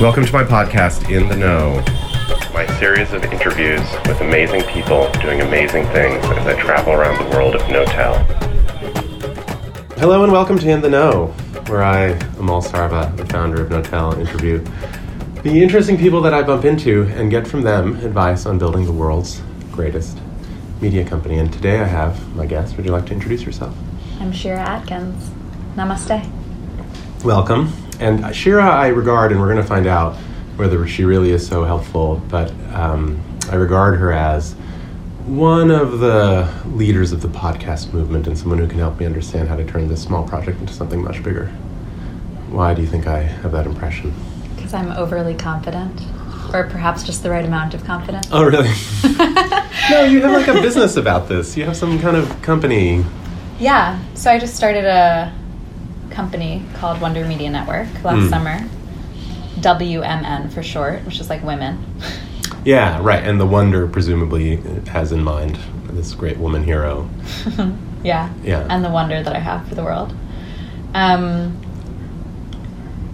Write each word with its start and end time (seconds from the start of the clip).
Welcome 0.00 0.24
to 0.24 0.32
my 0.32 0.44
podcast, 0.44 1.14
In 1.14 1.28
the 1.28 1.36
Know, 1.36 1.74
my 2.54 2.64
series 2.78 3.12
of 3.12 3.22
interviews 3.22 3.86
with 4.06 4.18
amazing 4.22 4.62
people 4.62 5.12
doing 5.20 5.42
amazing 5.42 5.84
things 5.88 6.24
as 6.24 6.46
I 6.46 6.58
travel 6.58 6.94
around 6.94 7.22
the 7.22 7.36
world 7.36 7.54
of 7.54 7.60
Knotel. 7.64 8.16
Hello 9.98 10.24
and 10.24 10.32
welcome 10.32 10.58
to 10.58 10.70
In 10.70 10.80
the 10.80 10.88
Know, 10.88 11.26
where 11.66 11.82
I, 11.82 12.14
Amol 12.38 12.64
Sarva, 12.64 13.14
the 13.14 13.26
founder 13.26 13.60
of 13.60 13.68
Knotel, 13.68 14.18
interview 14.18 14.64
the 15.42 15.62
interesting 15.62 15.98
people 15.98 16.22
that 16.22 16.32
I 16.32 16.44
bump 16.44 16.64
into 16.64 17.02
and 17.14 17.30
get 17.30 17.46
from 17.46 17.60
them 17.60 17.96
advice 17.96 18.46
on 18.46 18.58
building 18.58 18.86
the 18.86 18.92
world's 18.92 19.42
greatest 19.70 20.16
media 20.80 21.04
company. 21.04 21.38
And 21.38 21.52
today 21.52 21.78
I 21.78 21.84
have 21.84 22.34
my 22.34 22.46
guest. 22.46 22.78
Would 22.78 22.86
you 22.86 22.92
like 22.92 23.04
to 23.08 23.12
introduce 23.12 23.42
yourself? 23.42 23.76
I'm 24.18 24.32
Shira 24.32 24.60
Atkins. 24.60 25.30
Namaste. 25.76 26.26
Welcome. 27.22 27.70
And 28.00 28.34
Shira, 28.34 28.64
I 28.64 28.88
regard, 28.88 29.30
and 29.30 29.38
we're 29.38 29.52
going 29.52 29.62
to 29.62 29.68
find 29.68 29.86
out 29.86 30.16
whether 30.56 30.86
she 30.86 31.04
really 31.04 31.32
is 31.32 31.46
so 31.46 31.64
helpful, 31.64 32.22
but 32.28 32.50
um, 32.72 33.22
I 33.50 33.56
regard 33.56 33.98
her 33.98 34.10
as 34.10 34.54
one 35.26 35.70
of 35.70 36.00
the 36.00 36.50
leaders 36.66 37.12
of 37.12 37.20
the 37.20 37.28
podcast 37.28 37.92
movement 37.92 38.26
and 38.26 38.38
someone 38.38 38.58
who 38.58 38.66
can 38.66 38.78
help 38.78 38.98
me 38.98 39.04
understand 39.04 39.48
how 39.48 39.56
to 39.56 39.66
turn 39.66 39.86
this 39.86 40.02
small 40.02 40.26
project 40.26 40.60
into 40.60 40.72
something 40.72 41.04
much 41.04 41.22
bigger. 41.22 41.48
Why 42.48 42.72
do 42.72 42.80
you 42.80 42.88
think 42.88 43.06
I 43.06 43.20
have 43.20 43.52
that 43.52 43.66
impression? 43.66 44.14
Because 44.56 44.72
I'm 44.72 44.92
overly 44.92 45.34
confident, 45.34 46.00
or 46.54 46.68
perhaps 46.70 47.02
just 47.02 47.22
the 47.22 47.30
right 47.30 47.44
amount 47.44 47.74
of 47.74 47.84
confidence. 47.84 48.26
Oh, 48.32 48.42
really? 48.42 48.72
no, 49.90 50.04
you 50.04 50.22
have 50.22 50.32
like 50.32 50.48
a 50.48 50.54
business 50.62 50.96
about 50.96 51.28
this. 51.28 51.54
You 51.54 51.64
have 51.64 51.76
some 51.76 51.98
kind 52.00 52.16
of 52.16 52.40
company. 52.40 53.04
Yeah. 53.58 54.02
So 54.14 54.30
I 54.30 54.38
just 54.38 54.56
started 54.56 54.86
a 54.86 55.34
company 56.10 56.62
called 56.74 57.00
Wonder 57.00 57.24
Media 57.24 57.50
Network 57.50 57.88
last 58.04 58.26
Mm. 58.26 58.30
summer. 58.30 58.58
WMN 59.60 60.48
for 60.50 60.62
short, 60.62 61.04
which 61.04 61.20
is 61.20 61.28
like 61.28 61.42
women. 61.44 61.84
Yeah, 62.64 62.98
right. 63.02 63.22
And 63.22 63.40
the 63.40 63.46
wonder 63.46 63.86
presumably 63.86 64.56
has 64.88 65.12
in 65.12 65.22
mind 65.22 65.58
this 65.90 66.14
great 66.14 66.38
woman 66.38 66.62
hero. 66.64 67.08
yeah. 68.04 68.30
Yeah. 68.42 68.66
And 68.70 68.84
the 68.84 68.90
wonder 68.90 69.22
that 69.22 69.34
I 69.34 69.38
have 69.38 69.66
for 69.68 69.74
the 69.74 69.82
world. 69.84 70.14
Um, 70.94 71.56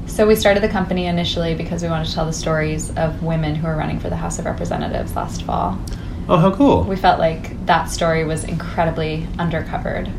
so 0.06 0.26
we 0.26 0.34
started 0.36 0.62
the 0.62 0.68
company 0.68 1.06
initially 1.06 1.54
because 1.54 1.82
we 1.82 1.88
wanted 1.88 2.06
to 2.08 2.14
tell 2.14 2.26
the 2.26 2.32
stories 2.32 2.90
of 2.96 3.22
women 3.22 3.54
who 3.54 3.66
were 3.66 3.76
running 3.76 3.98
for 4.00 4.08
the 4.08 4.16
House 4.16 4.38
of 4.38 4.44
Representatives 4.46 5.14
last 5.16 5.42
fall. 5.42 5.78
Oh, 6.28 6.38
how 6.38 6.52
cool. 6.52 6.84
we 6.84 6.96
felt 6.96 7.18
like 7.18 7.64
that 7.66 7.84
story 7.90 8.24
was 8.24 8.44
incredibly 8.44 9.26
undercovered. 9.38 10.10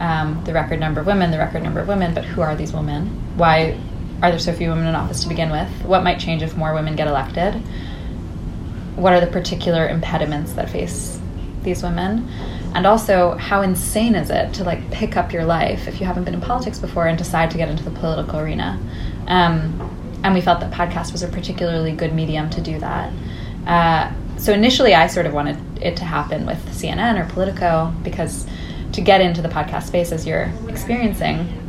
Um, 0.00 0.42
the 0.44 0.52
record 0.52 0.78
number 0.78 1.00
of 1.00 1.06
women, 1.06 1.30
the 1.30 1.38
record 1.38 1.62
number 1.62 1.80
of 1.80 1.88
women, 1.88 2.12
but 2.12 2.24
who 2.24 2.42
are 2.42 2.54
these 2.54 2.72
women? 2.72 3.06
Why 3.36 3.78
are 4.22 4.30
there 4.30 4.38
so 4.38 4.52
few 4.52 4.68
women 4.70 4.86
in 4.86 4.94
office 4.94 5.22
to 5.22 5.28
begin 5.28 5.50
with? 5.50 5.68
What 5.84 6.02
might 6.02 6.18
change 6.18 6.42
if 6.42 6.56
more 6.56 6.74
women 6.74 6.96
get 6.96 7.06
elected? 7.08 7.54
What 8.96 9.12
are 9.12 9.20
the 9.20 9.26
particular 9.26 9.88
impediments 9.88 10.52
that 10.54 10.70
face 10.70 11.18
these 11.62 11.82
women? 11.82 12.28
And 12.74 12.86
also, 12.86 13.36
how 13.36 13.62
insane 13.62 14.14
is 14.14 14.30
it 14.30 14.52
to 14.54 14.64
like 14.64 14.90
pick 14.90 15.16
up 15.16 15.32
your 15.32 15.44
life 15.44 15.88
if 15.88 16.00
you 16.00 16.06
haven't 16.06 16.24
been 16.24 16.34
in 16.34 16.40
politics 16.40 16.78
before 16.78 17.06
and 17.06 17.16
decide 17.16 17.50
to 17.50 17.56
get 17.56 17.68
into 17.68 17.84
the 17.84 17.90
political 17.90 18.38
arena? 18.38 18.78
Um, 19.26 20.20
and 20.22 20.34
we 20.34 20.40
felt 20.40 20.60
that 20.60 20.72
podcast 20.72 21.12
was 21.12 21.22
a 21.22 21.28
particularly 21.28 21.92
good 21.92 22.12
medium 22.12 22.50
to 22.50 22.60
do 22.60 22.78
that. 22.80 23.12
Uh, 23.66 24.12
so 24.38 24.52
initially, 24.52 24.94
I 24.94 25.06
sort 25.06 25.26
of 25.26 25.32
wanted 25.32 25.58
it 25.82 25.96
to 25.96 26.04
happen 26.04 26.46
with 26.46 26.58
CNN 26.66 27.18
or 27.18 27.30
Politico 27.32 27.92
because 28.02 28.46
to 28.92 29.00
get 29.00 29.20
into 29.20 29.42
the 29.42 29.48
podcast 29.48 29.84
space 29.84 30.12
as 30.12 30.26
you're 30.26 30.52
experiencing, 30.68 31.62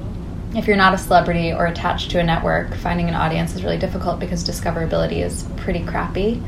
if 0.56 0.66
you're 0.68 0.78
not 0.78 0.94
a 0.94 0.98
celebrity 0.98 1.52
or 1.52 1.66
attached 1.68 2.12
to 2.12 2.20
a 2.20 2.24
network, 2.24 2.74
finding 2.76 3.10
an 3.10 3.16
audience 3.16 3.56
is 3.56 3.64
really 3.64 3.78
difficult 3.78 4.20
because 4.20 4.44
discoverability 4.44 5.24
is 5.24 5.46
pretty 5.58 5.84
crappy, 5.84 6.42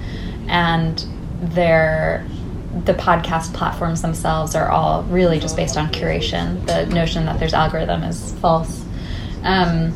and 0.48 1.06
they're 1.42 2.26
the 2.86 2.94
podcast 2.94 3.54
platforms 3.54 4.02
themselves 4.02 4.54
are 4.54 4.70
all 4.70 5.04
really 5.04 5.40
just 5.40 5.56
based 5.56 5.76
on 5.76 5.90
curation. 5.92 6.66
The 6.68 6.86
notion 6.86 7.26
that 7.26 7.40
there's 7.40 7.54
algorithm 7.54 8.04
is 8.04 8.34
false. 8.34 8.86
Um, 9.44 9.92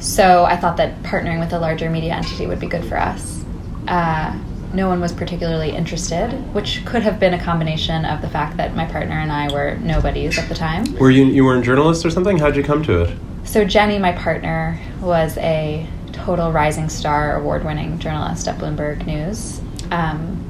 so 0.00 0.44
I 0.44 0.56
thought 0.56 0.76
that 0.78 1.02
partnering 1.02 1.40
with 1.40 1.52
a 1.52 1.58
larger 1.58 1.88
media 1.88 2.14
entity 2.14 2.46
would 2.46 2.60
be 2.60 2.66
good 2.66 2.84
for 2.84 2.98
us. 2.98 3.44
Uh, 3.86 4.36
no 4.76 4.88
one 4.88 5.00
was 5.00 5.12
particularly 5.12 5.70
interested, 5.70 6.32
which 6.54 6.84
could 6.84 7.02
have 7.02 7.18
been 7.18 7.34
a 7.34 7.42
combination 7.42 8.04
of 8.04 8.22
the 8.22 8.28
fact 8.28 8.56
that 8.58 8.76
my 8.76 8.84
partner 8.84 9.14
and 9.18 9.32
I 9.32 9.52
were 9.52 9.76
nobodies 9.78 10.38
at 10.38 10.48
the 10.48 10.54
time. 10.54 10.94
Were 10.96 11.10
you 11.10 11.24
you 11.24 11.44
weren't 11.44 11.64
journalists 11.64 12.04
or 12.04 12.10
something? 12.10 12.38
How'd 12.38 12.56
you 12.56 12.62
come 12.62 12.82
to 12.84 13.02
it? 13.02 13.18
So 13.44 13.64
Jenny, 13.64 13.98
my 13.98 14.12
partner, 14.12 14.78
was 15.00 15.36
a 15.38 15.86
total 16.12 16.52
rising 16.52 16.88
star, 16.88 17.36
award-winning 17.36 17.98
journalist 17.98 18.46
at 18.46 18.58
Bloomberg 18.58 19.06
News. 19.06 19.60
Um, 19.90 20.42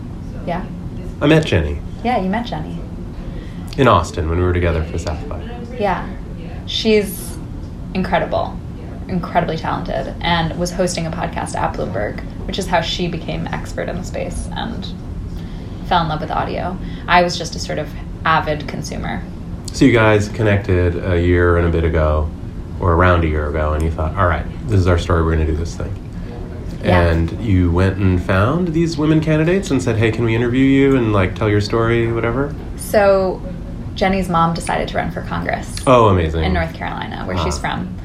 yeah, 0.46 0.66
I 1.20 1.26
met 1.26 1.46
Jenny 1.46 1.80
yeah, 2.06 2.18
you 2.18 2.30
met 2.30 2.46
Jenny. 2.46 2.78
in 3.76 3.88
Austin 3.88 4.28
when 4.28 4.38
we 4.38 4.44
were 4.44 4.52
together 4.52 4.84
for 4.84 4.96
South 4.96 5.28
by. 5.28 5.42
Yeah, 5.76 6.08
she's 6.66 7.36
incredible, 7.94 8.56
incredibly 9.08 9.56
talented, 9.56 10.14
and 10.20 10.58
was 10.58 10.70
hosting 10.72 11.06
a 11.06 11.10
podcast 11.10 11.54
at 11.54 11.74
Bloomberg, 11.74 12.20
which 12.46 12.58
is 12.58 12.66
how 12.66 12.80
she 12.80 13.08
became 13.08 13.46
expert 13.48 13.88
in 13.88 13.96
the 13.96 14.04
space 14.04 14.48
and 14.52 14.86
fell 15.88 16.02
in 16.02 16.08
love 16.08 16.20
with 16.20 16.30
audio. 16.30 16.76
I 17.06 17.22
was 17.22 17.38
just 17.38 17.54
a 17.54 17.58
sort 17.58 17.78
of 17.78 17.88
avid 18.24 18.66
consumer. 18.68 19.22
So 19.72 19.84
you 19.84 19.92
guys 19.92 20.28
connected 20.28 20.96
a 21.04 21.20
year 21.20 21.58
and 21.58 21.66
a 21.66 21.70
bit 21.70 21.84
ago, 21.84 22.30
or 22.80 22.94
around 22.94 23.24
a 23.24 23.28
year 23.28 23.48
ago, 23.48 23.72
and 23.74 23.82
you 23.82 23.90
thought, 23.90 24.14
all 24.16 24.26
right, 24.26 24.44
this 24.68 24.80
is 24.80 24.86
our 24.86 24.98
story. 24.98 25.22
We're 25.22 25.34
going 25.34 25.46
to 25.46 25.52
do 25.52 25.56
this 25.58 25.76
thing. 25.76 26.02
Yeah. 26.82 27.00
And 27.10 27.30
you 27.44 27.70
went 27.72 27.96
and 27.98 28.22
found 28.22 28.68
these 28.68 28.96
women 28.98 29.20
candidates 29.20 29.70
and 29.70 29.82
said, 29.82 29.96
hey, 29.96 30.10
can 30.12 30.24
we 30.24 30.34
interview 30.34 30.64
you 30.64 30.96
and 30.96 31.12
like 31.12 31.34
tell 31.34 31.48
your 31.48 31.60
story, 31.60 32.12
whatever? 32.12 32.54
So, 32.76 33.40
Jenny's 33.94 34.28
mom 34.28 34.54
decided 34.54 34.88
to 34.88 34.96
run 34.96 35.10
for 35.10 35.22
Congress. 35.22 35.74
Oh, 35.86 36.08
amazing. 36.08 36.44
in 36.44 36.52
North 36.52 36.74
Carolina, 36.74 37.24
where 37.26 37.36
she's 37.38 37.56
Ah. 37.56 37.60
from, 37.60 37.96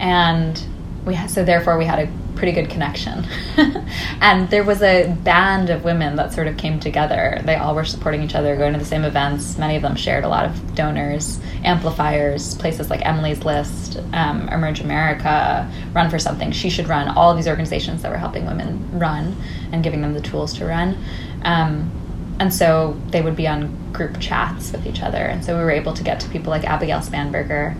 and 0.00 0.62
we 1.04 1.14
ha- 1.14 1.26
so 1.26 1.44
therefore 1.44 1.78
we 1.78 1.84
had 1.84 2.00
a 2.00 2.12
pretty 2.36 2.52
good 2.52 2.68
connection. 2.68 3.24
and 4.20 4.48
there 4.50 4.62
was 4.62 4.82
a 4.82 5.10
band 5.24 5.70
of 5.70 5.84
women 5.84 6.16
that 6.16 6.32
sort 6.32 6.46
of 6.46 6.56
came 6.56 6.78
together. 6.78 7.40
They 7.44 7.56
all 7.56 7.74
were 7.74 7.84
supporting 7.84 8.22
each 8.22 8.34
other, 8.34 8.56
going 8.56 8.74
to 8.74 8.78
the 8.78 8.84
same 8.84 9.04
events. 9.04 9.58
Many 9.58 9.76
of 9.76 9.82
them 9.82 9.96
shared 9.96 10.24
a 10.24 10.28
lot 10.28 10.44
of 10.44 10.74
donors, 10.74 11.40
amplifiers, 11.64 12.54
places 12.56 12.90
like 12.90 13.04
Emily's 13.04 13.42
List, 13.42 13.98
um, 14.12 14.48
Emerge 14.48 14.80
America, 14.80 15.70
Run 15.92 16.10
for 16.10 16.18
Something. 16.18 16.52
She 16.52 16.70
should 16.70 16.88
run. 16.88 17.08
All 17.08 17.30
of 17.30 17.36
these 17.36 17.48
organizations 17.48 18.02
that 18.02 18.10
were 18.10 18.18
helping 18.18 18.46
women 18.46 18.98
run 18.98 19.36
and 19.72 19.82
giving 19.82 20.02
them 20.02 20.12
the 20.12 20.20
tools 20.20 20.52
to 20.58 20.66
run. 20.66 20.98
Um, 21.42 21.90
and 22.38 22.52
so 22.52 23.00
they 23.08 23.22
would 23.22 23.36
be 23.36 23.48
on 23.48 23.92
group 23.92 24.20
chats 24.20 24.72
with 24.72 24.86
each 24.86 25.02
other. 25.02 25.18
And 25.18 25.42
so 25.42 25.56
we 25.56 25.64
were 25.64 25.70
able 25.70 25.94
to 25.94 26.04
get 26.04 26.20
to 26.20 26.28
people 26.28 26.50
like 26.50 26.64
Abigail 26.64 26.98
Spanberger. 27.00 27.74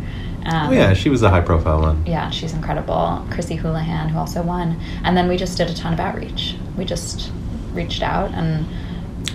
Um, 0.47 0.69
oh, 0.71 0.73
yeah, 0.73 0.95
she 0.95 1.09
was 1.09 1.23
a 1.23 1.31
high 1.31 1.41
profile 1.41 1.81
one. 1.81 2.05
yeah, 2.07 2.31
she's 2.31 2.53
incredible. 2.53 3.27
Chrissy 3.31 3.57
Houlahan, 3.59 4.11
who 4.11 4.19
also 4.19 4.43
won. 4.43 4.81
And 5.05 5.17
then 5.17 5.29
we 5.29 5.37
just 5.37 5.59
did 5.59 5.69
a 5.69 5.75
ton 5.75 5.93
of 5.93 6.01
outreach. 6.01 6.57
We 6.77 6.85
just 6.85 7.33
reached 7.73 8.03
out 8.03 8.31
and 8.33 8.65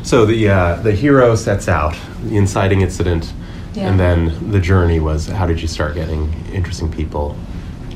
So 0.03 0.25
the 0.25 0.49
uh, 0.49 0.75
the 0.77 0.93
hero 0.93 1.35
sets 1.35 1.67
out 1.67 1.95
the 2.23 2.37
inciting 2.37 2.81
incident, 2.81 3.33
Yeah. 3.73 3.89
and 3.89 3.99
then 3.99 4.51
the 4.51 4.59
journey 4.59 4.99
was 4.99 5.27
how 5.27 5.45
did 5.45 5.61
you 5.61 5.67
start 5.67 5.95
getting 5.95 6.33
interesting 6.53 6.89
people 6.91 7.35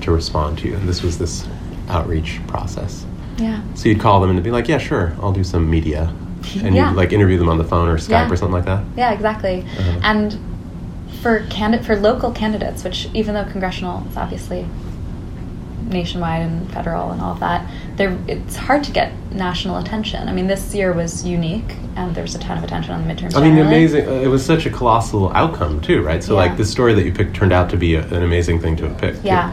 to 0.02 0.12
respond 0.12 0.58
to 0.60 0.68
you? 0.68 0.76
And 0.76 0.88
this 0.88 1.02
was 1.02 1.18
this 1.18 1.48
outreach 1.90 2.40
process. 2.48 3.06
yeah. 3.38 3.62
So 3.76 3.90
you'd 3.90 4.00
call 4.02 4.20
them 4.22 4.30
and 4.30 4.44
be 4.44 4.52
like, 4.52 4.68
yeah, 4.68 4.78
sure, 4.80 5.14
I'll 5.22 5.32
do 5.34 5.44
some 5.44 5.70
media, 5.70 6.12
and 6.64 6.76
Yeah. 6.76 6.90
you'd 6.90 6.98
like 6.98 7.12
interview 7.14 7.38
them 7.38 7.50
on 7.50 7.58
the 7.58 7.64
phone 7.64 7.88
or 7.88 7.98
Skype 7.98 8.10
Yeah. 8.10 8.30
or 8.32 8.36
something 8.36 8.54
like 8.54 8.66
that. 8.66 8.84
Yeah, 8.98 9.12
exactly. 9.14 9.62
Uh-huh. 9.80 10.00
And 10.04 10.38
for 11.26 11.40
candid 11.50 11.84
for 11.84 11.96
local 11.96 12.30
candidates, 12.32 12.84
which 12.84 13.10
even 13.16 13.34
though 13.34 13.44
congressional 13.46 14.06
is 14.08 14.16
obviously 14.16 14.64
nationwide 15.90 16.44
and 16.44 16.72
federal 16.72 17.10
and 17.10 17.20
all 17.20 17.34
of 17.34 17.40
that, 17.40 17.68
there 17.96 18.16
it's 18.28 18.56
hard 18.56 18.84
to 18.84 18.92
get 18.92 19.12
national 19.32 19.80
attention. 19.80 20.30
I 20.30 20.34
mean, 20.34 20.46
this 20.46 20.76
year 20.76 20.94
was 20.94 21.26
unique, 21.26 21.78
and 21.96 22.14
there 22.14 22.22
was 22.22 22.36
a 22.36 22.40
ton 22.40 22.60
of 22.60 22.64
attention 22.64 22.94
on 22.94 23.08
the 23.08 23.12
midterms. 23.12 23.36
I 23.36 23.42
mean, 23.42 23.56
generally. 23.56 23.62
amazing. 23.62 24.08
uh, 24.08 24.12
It 24.12 24.28
was 24.28 24.46
such 24.46 24.68
a 24.68 24.70
colossal 24.70 25.32
outcome 25.34 25.82
too, 25.82 26.04
right? 26.04 26.24
So 26.24 26.34
Yeah. 26.34 26.42
like 26.42 26.58
the 26.58 26.66
story 26.66 26.94
that 26.94 27.04
you 27.04 27.12
picked 27.12 27.36
turned 27.36 27.54
out 27.54 27.72
to 27.72 27.78
be 27.78 27.96
a, 27.96 28.04
an 28.06 28.22
amazing 28.22 28.60
thing 28.60 28.76
to 28.76 28.88
have 28.88 28.98
picked. 29.00 29.26
Yeah. 29.26 29.52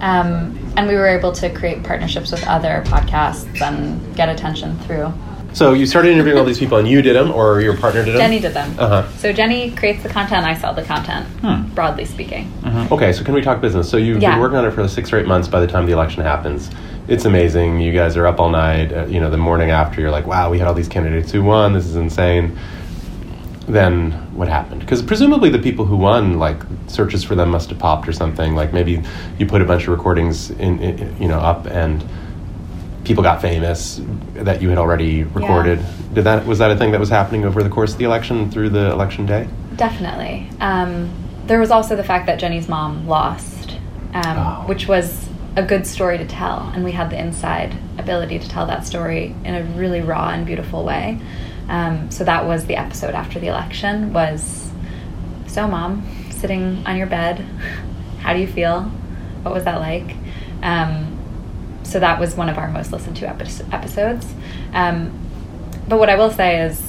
Um, 0.00 0.58
and 0.76 0.88
we 0.88 0.96
were 0.96 1.06
able 1.06 1.30
to 1.30 1.48
create 1.48 1.84
partnerships 1.84 2.32
with 2.32 2.44
other 2.48 2.82
podcasts 2.88 3.60
and 3.62 4.16
get 4.16 4.28
attention 4.28 4.76
through. 4.80 5.12
So 5.54 5.72
you 5.72 5.86
started 5.86 6.10
interviewing 6.10 6.36
all 6.36 6.44
these 6.44 6.58
people, 6.58 6.78
and 6.78 6.86
you 6.88 7.00
did 7.00 7.14
them, 7.14 7.30
or 7.30 7.60
your 7.60 7.76
partner 7.76 8.04
did 8.04 8.14
them. 8.14 8.20
Jenny 8.20 8.40
did 8.40 8.54
them. 8.54 8.74
Uh 8.76 8.88
huh. 9.02 9.08
So 9.18 9.32
Jenny 9.32 9.70
creates 9.70 10.02
the 10.02 10.08
content, 10.08 10.44
I 10.44 10.54
sell 10.54 10.74
the 10.74 10.82
content, 10.82 11.26
Hmm. 11.40 11.72
broadly 11.74 12.04
speaking. 12.04 12.52
Okay, 12.90 13.12
so 13.12 13.22
can 13.22 13.34
we 13.34 13.40
talk 13.40 13.60
business? 13.60 13.88
So 13.88 13.96
you've 13.96 14.20
Yeah. 14.20 14.32
been 14.32 14.40
working 14.40 14.58
on 14.58 14.64
it 14.66 14.72
for 14.72 14.86
six 14.88 15.12
or 15.12 15.18
eight 15.18 15.28
months. 15.28 15.46
By 15.46 15.60
the 15.60 15.68
time 15.68 15.86
the 15.86 15.92
election 15.92 16.22
happens, 16.24 16.70
it's 17.06 17.24
amazing. 17.24 17.78
You 17.80 17.92
guys 17.92 18.16
are 18.16 18.26
up 18.26 18.40
all 18.40 18.50
night. 18.50 18.92
Uh, 18.92 19.06
you 19.06 19.20
know, 19.20 19.30
the 19.30 19.36
morning 19.36 19.70
after, 19.70 20.00
you're 20.00 20.10
like, 20.10 20.26
"Wow, 20.26 20.50
we 20.50 20.58
had 20.58 20.66
all 20.66 20.74
these 20.74 20.88
candidates 20.88 21.30
who 21.30 21.44
won. 21.44 21.72
This 21.72 21.86
is 21.86 21.94
insane." 21.94 22.56
Then 23.68 24.10
what 24.34 24.48
happened? 24.48 24.80
Because 24.80 25.02
presumably 25.02 25.48
the 25.50 25.58
people 25.60 25.84
who 25.86 25.96
won, 25.96 26.38
like 26.38 26.56
searches 26.88 27.22
for 27.24 27.34
them 27.36 27.50
must 27.50 27.70
have 27.70 27.78
popped 27.78 28.08
or 28.08 28.12
something. 28.12 28.54
Like 28.56 28.72
maybe 28.72 29.00
you 29.38 29.46
put 29.46 29.62
a 29.62 29.64
bunch 29.64 29.82
of 29.84 29.88
recordings 29.90 30.50
in, 30.50 30.80
in 30.80 31.16
you 31.20 31.28
know, 31.28 31.38
up 31.38 31.66
and 31.66 32.04
people 33.04 33.22
got 33.22 33.40
famous 33.40 34.00
that 34.34 34.62
you 34.62 34.68
had 34.68 34.78
already 34.78 35.24
recorded. 35.24 35.80
Did 36.14 36.24
that 36.24 36.46
was 36.46 36.58
that 36.58 36.70
a 36.70 36.76
thing 36.76 36.90
that 36.92 37.00
was 37.00 37.08
happening 37.10 37.44
over 37.44 37.62
the 37.62 37.68
course 37.68 37.92
of 37.92 37.98
the 37.98 38.04
election 38.04 38.50
through 38.50 38.70
the 38.70 38.90
election 38.92 39.26
day? 39.26 39.48
Definitely. 39.76 40.48
Um, 40.60 41.10
there 41.46 41.60
was 41.60 41.70
also 41.70 41.96
the 41.96 42.04
fact 42.04 42.26
that 42.26 42.38
Jenny's 42.38 42.68
mom 42.68 43.06
lost, 43.06 43.72
um, 44.14 44.22
Oh. 44.38 44.62
which 44.66 44.88
was 44.88 45.28
a 45.56 45.62
good 45.62 45.86
story 45.86 46.18
to 46.18 46.26
tell, 46.26 46.70
and 46.74 46.82
we 46.82 46.92
had 46.92 47.10
the 47.10 47.18
inside 47.20 47.76
ability 47.98 48.38
to 48.38 48.48
tell 48.48 48.66
that 48.66 48.86
story 48.86 49.34
in 49.44 49.54
a 49.54 49.62
really 49.76 50.00
raw 50.00 50.30
and 50.30 50.46
beautiful 50.46 50.84
way. 50.84 51.20
Um, 51.68 52.10
so 52.10 52.24
that 52.24 52.46
was 52.46 52.66
the 52.66 52.76
episode 52.76 53.14
after 53.14 53.38
the 53.38 53.46
election. 53.48 54.12
Was 54.12 54.70
so, 55.46 55.68
mom, 55.68 56.06
sitting 56.30 56.82
on 56.86 56.96
your 56.96 57.06
bed, 57.06 57.38
how 58.20 58.32
do 58.32 58.40
you 58.40 58.46
feel? 58.46 58.82
What 59.42 59.52
was 59.54 59.64
that 59.64 59.78
like? 59.80 60.16
Um, 60.62 61.13
so 61.84 62.00
that 62.00 62.18
was 62.18 62.34
one 62.34 62.48
of 62.48 62.58
our 62.58 62.68
most 62.68 62.92
listened 62.92 63.16
to 63.18 63.28
epi- 63.28 63.64
episodes. 63.72 64.26
Um, 64.72 65.18
but 65.86 65.98
what 65.98 66.08
I 66.08 66.16
will 66.16 66.30
say 66.30 66.60
is, 66.62 66.80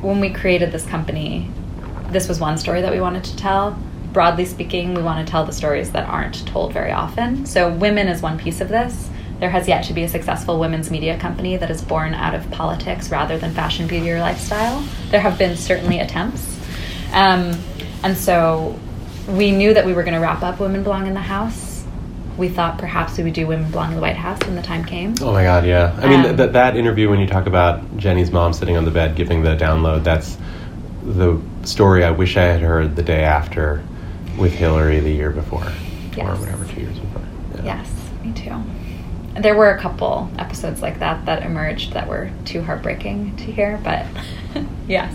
when 0.00 0.20
we 0.20 0.30
created 0.30 0.72
this 0.72 0.86
company, 0.86 1.50
this 2.08 2.28
was 2.28 2.40
one 2.40 2.58
story 2.58 2.80
that 2.80 2.92
we 2.92 3.00
wanted 3.00 3.24
to 3.24 3.36
tell. 3.36 3.78
Broadly 4.12 4.44
speaking, 4.44 4.94
we 4.94 5.02
want 5.02 5.24
to 5.24 5.30
tell 5.30 5.44
the 5.44 5.52
stories 5.52 5.92
that 5.92 6.08
aren't 6.08 6.46
told 6.46 6.72
very 6.72 6.90
often. 6.90 7.46
So, 7.46 7.70
women 7.70 8.08
is 8.08 8.22
one 8.22 8.38
piece 8.38 8.60
of 8.60 8.68
this. 8.68 9.08
There 9.38 9.50
has 9.50 9.68
yet 9.68 9.84
to 9.84 9.92
be 9.92 10.02
a 10.02 10.08
successful 10.08 10.58
women's 10.58 10.90
media 10.90 11.18
company 11.18 11.56
that 11.56 11.70
is 11.70 11.80
born 11.80 12.12
out 12.14 12.34
of 12.34 12.50
politics 12.50 13.10
rather 13.10 13.38
than 13.38 13.52
fashion, 13.52 13.86
beauty, 13.86 14.10
or 14.10 14.18
lifestyle. 14.20 14.84
There 15.10 15.20
have 15.20 15.38
been 15.38 15.56
certainly 15.56 16.00
attempts. 16.00 16.58
Um, 17.12 17.58
and 18.02 18.16
so, 18.16 18.78
we 19.28 19.52
knew 19.52 19.74
that 19.74 19.84
we 19.84 19.92
were 19.92 20.02
going 20.02 20.14
to 20.14 20.20
wrap 20.20 20.42
up 20.42 20.58
Women 20.58 20.82
Belong 20.82 21.06
in 21.06 21.14
the 21.14 21.20
House. 21.20 21.69
We 22.40 22.48
thought 22.48 22.78
perhaps 22.78 23.18
we 23.18 23.24
would 23.24 23.34
do 23.34 23.46
Women 23.46 23.70
Belong 23.70 23.90
in 23.90 23.96
the 23.96 24.00
White 24.00 24.16
House 24.16 24.38
when 24.46 24.56
the 24.56 24.62
time 24.62 24.82
came. 24.82 25.14
Oh 25.20 25.30
my 25.30 25.42
God, 25.42 25.66
yeah. 25.66 25.94
I 26.00 26.08
mean, 26.08 26.24
Um, 26.24 26.36
that 26.36 26.54
that 26.54 26.74
interview 26.74 27.10
when 27.10 27.20
you 27.20 27.26
talk 27.26 27.46
about 27.46 27.98
Jenny's 27.98 28.30
mom 28.32 28.54
sitting 28.54 28.78
on 28.78 28.86
the 28.86 28.90
bed 28.90 29.14
giving 29.14 29.42
the 29.42 29.54
download, 29.54 30.04
that's 30.04 30.38
the 31.04 31.38
story 31.64 32.02
I 32.02 32.10
wish 32.10 32.38
I 32.38 32.44
had 32.44 32.62
heard 32.62 32.96
the 32.96 33.02
day 33.02 33.24
after 33.24 33.82
with 34.38 34.54
Hillary 34.54 35.00
the 35.00 35.10
year 35.10 35.30
before, 35.30 35.64
or 35.66 36.34
whatever, 36.36 36.64
two 36.64 36.80
years 36.80 36.98
before. 36.98 37.22
Yeah. 37.56 37.76
Yes, 37.76 37.90
me 38.24 38.32
too. 38.32 38.56
There 39.38 39.54
were 39.54 39.70
a 39.72 39.78
couple 39.78 40.30
episodes 40.38 40.80
like 40.80 40.98
that 41.00 41.26
that 41.26 41.42
emerged 41.42 41.92
that 41.92 42.08
were 42.08 42.30
too 42.46 42.62
heartbreaking 42.62 43.36
to 43.36 43.52
hear, 43.52 43.78
but 43.84 44.06
yes. 44.88 45.12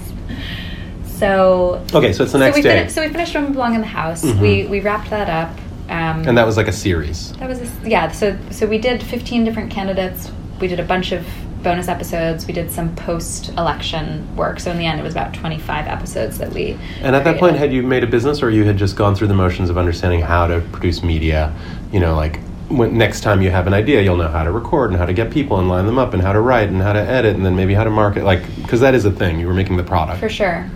So 1.06 1.84
Okay, 1.92 2.14
so 2.14 2.22
it's 2.24 2.34
the 2.34 2.38
next 2.38 2.58
so 2.58 2.60
we 2.60 2.62
day, 2.62 2.82
Fin- 2.82 2.90
so 2.90 3.02
we 3.02 3.08
finished 3.08 3.34
Women 3.34 3.54
Belong 3.54 3.74
in 3.74 3.82
the 3.82 3.88
House. 3.88 4.24
Mhm. 4.24 4.40
We 4.40 4.66
we 4.68 4.80
wrapped 4.80 5.10
that 5.10 5.28
up. 5.28 5.58
Um, 5.90 6.28
and 6.28 6.38
that 6.38 6.46
was 6.46 6.58
like 6.58 6.68
a 6.68 6.74
series. 6.74 7.34
that 7.34 7.48
was 7.48 7.62
a, 7.62 7.90
yeah. 7.90 8.12
So 8.12 8.38
so 8.52 8.66
we 8.66 8.78
did 8.78 9.04
15 9.04 9.44
different 9.44 9.72
candidates. 9.72 10.32
We 10.60 10.68
did 10.68 10.80
a 10.80 10.84
bunch 10.84 11.12
of 11.12 11.26
bonus 11.66 11.88
episodes. 11.88 12.48
We 12.48 12.54
did 12.54 12.72
some 12.72 12.96
post-election 12.96 14.36
work. 14.36 14.60
So 14.60 14.72
in 14.72 14.78
the 14.78 14.86
end, 14.86 15.00
it 15.00 15.04
was 15.04 15.14
about 15.14 15.34
25 15.34 15.88
episodes 15.88 16.38
that 16.38 16.54
we. 16.54 16.78
And 17.02 17.16
at 17.16 17.24
that 17.26 17.40
point, 17.40 17.58
had 17.58 17.74
you 17.74 17.84
made 17.84 18.04
a 18.04 18.08
business, 18.08 18.42
or 18.42 18.52
you 18.52 18.64
had 18.64 18.78
just 18.78 18.96
gone 18.96 19.16
through 19.16 19.28
the 19.28 19.34
motions 19.34 19.70
of 19.70 19.78
understanding 19.78 20.22
how 20.22 20.48
to 20.48 20.62
produce 20.72 21.04
media? 21.04 21.54
You 21.92 22.00
know, 22.00 22.16
like 22.16 22.40
when, 22.70 22.98
next 22.98 23.22
time 23.22 23.42
you 23.42 23.52
have 23.52 23.68
an 23.68 23.74
idea, 23.74 24.02
you'll 24.02 24.18
know 24.18 24.28
how 24.28 24.44
to 24.44 24.52
record 24.52 24.92
and 24.92 25.00
how 25.00 25.06
to 25.06 25.14
get 25.14 25.32
people 25.32 25.60
and 25.60 25.68
line 25.68 25.86
them 25.86 25.98
up 25.98 26.14
and 26.14 26.22
how 26.22 26.34
to 26.34 26.40
write 26.40 26.70
and 26.70 26.82
how 26.82 26.94
to 26.94 27.02
edit 27.02 27.36
and 27.36 27.46
then 27.46 27.56
maybe 27.56 27.74
how 27.74 27.84
to 27.84 27.90
market. 27.90 28.24
Like, 28.24 28.44
because 28.58 28.80
that 28.82 28.96
is 28.96 29.06
a 29.06 29.12
thing. 29.12 29.40
You 29.40 29.48
were 29.48 29.54
making 29.54 29.78
the 29.78 29.84
product. 29.84 30.20
For 30.20 30.30
sure. 30.30 30.70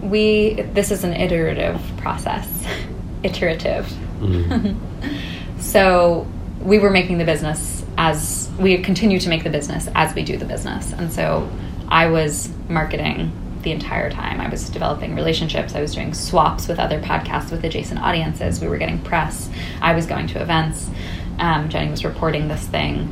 We 0.00 0.62
this 0.74 0.90
is 0.90 1.04
an 1.04 1.12
iterative 1.12 1.80
process. 1.98 2.48
iterative. 3.22 3.92
Mhm. 4.24 4.76
so 5.60 6.26
we 6.60 6.78
were 6.78 6.90
making 6.90 7.18
the 7.18 7.24
business 7.24 7.84
as 7.96 8.50
we 8.58 8.78
continue 8.78 9.18
to 9.20 9.28
make 9.28 9.44
the 9.44 9.50
business 9.50 9.88
as 9.94 10.14
we 10.14 10.24
do 10.24 10.36
the 10.36 10.44
business. 10.44 10.92
And 10.92 11.12
so 11.12 11.48
I 11.88 12.06
was 12.06 12.48
marketing 12.68 13.32
the 13.62 13.70
entire 13.72 14.10
time. 14.10 14.40
I 14.40 14.48
was 14.48 14.68
developing 14.68 15.14
relationships. 15.14 15.74
I 15.74 15.80
was 15.80 15.94
doing 15.94 16.12
swaps 16.14 16.68
with 16.68 16.78
other 16.78 17.00
podcasts 17.00 17.50
with 17.50 17.64
adjacent 17.64 18.00
audiences. 18.00 18.60
We 18.60 18.68
were 18.68 18.78
getting 18.78 19.00
press. 19.00 19.48
I 19.80 19.94
was 19.94 20.06
going 20.06 20.26
to 20.28 20.40
events. 20.42 20.90
Um, 21.38 21.68
Jenny 21.68 21.90
was 21.90 22.04
reporting 22.04 22.48
this 22.48 22.66
thing 22.66 23.08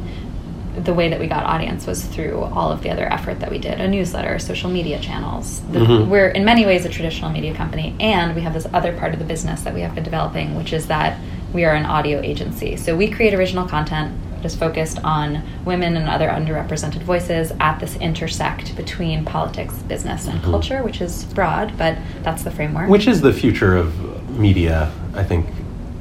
the 0.76 0.94
way 0.94 1.08
that 1.10 1.20
we 1.20 1.26
got 1.26 1.44
audience 1.44 1.86
was 1.86 2.04
through 2.04 2.40
all 2.42 2.70
of 2.72 2.82
the 2.82 2.90
other 2.90 3.04
effort 3.12 3.40
that 3.40 3.50
we 3.50 3.58
did 3.58 3.80
a 3.80 3.86
newsletter 3.86 4.38
social 4.38 4.70
media 4.70 4.98
channels 5.00 5.60
the, 5.70 5.78
Mhm. 5.80 6.08
we're 6.08 6.28
in 6.28 6.44
many 6.44 6.64
ways 6.64 6.84
a 6.84 6.88
traditional 6.88 7.30
media 7.30 7.52
company 7.54 7.94
and 8.00 8.34
we 8.34 8.40
have 8.40 8.54
this 8.54 8.66
other 8.72 8.92
part 8.94 9.12
of 9.12 9.18
the 9.18 9.24
business 9.24 9.62
that 9.62 9.74
we 9.74 9.82
have 9.82 9.94
been 9.94 10.04
developing 10.04 10.54
which 10.56 10.72
is 10.72 10.86
that 10.86 11.18
we 11.52 11.64
are 11.64 11.74
an 11.74 11.84
audio 11.84 12.20
agency 12.22 12.76
so 12.76 12.96
we 12.96 13.08
create 13.08 13.34
original 13.34 13.66
content 13.68 14.12
that 14.36 14.46
is 14.46 14.56
focused 14.56 14.98
on 15.04 15.42
women 15.66 15.94
and 15.96 16.08
other 16.08 16.28
underrepresented 16.28 17.02
voices 17.02 17.52
at 17.60 17.78
this 17.78 17.96
intersect 17.96 18.74
between 18.74 19.24
politics 19.24 19.74
business 19.88 20.26
and 20.26 20.40
Mhm. 20.40 20.44
culture 20.50 20.82
which 20.82 21.00
is 21.02 21.24
broad 21.34 21.72
but 21.76 21.96
that's 22.22 22.42
the 22.44 22.50
framework 22.50 22.88
Which 22.88 23.06
is 23.06 23.20
the 23.20 23.32
future 23.34 23.76
of 23.76 23.92
media, 24.38 24.90
I 25.14 25.22
think, 25.22 25.46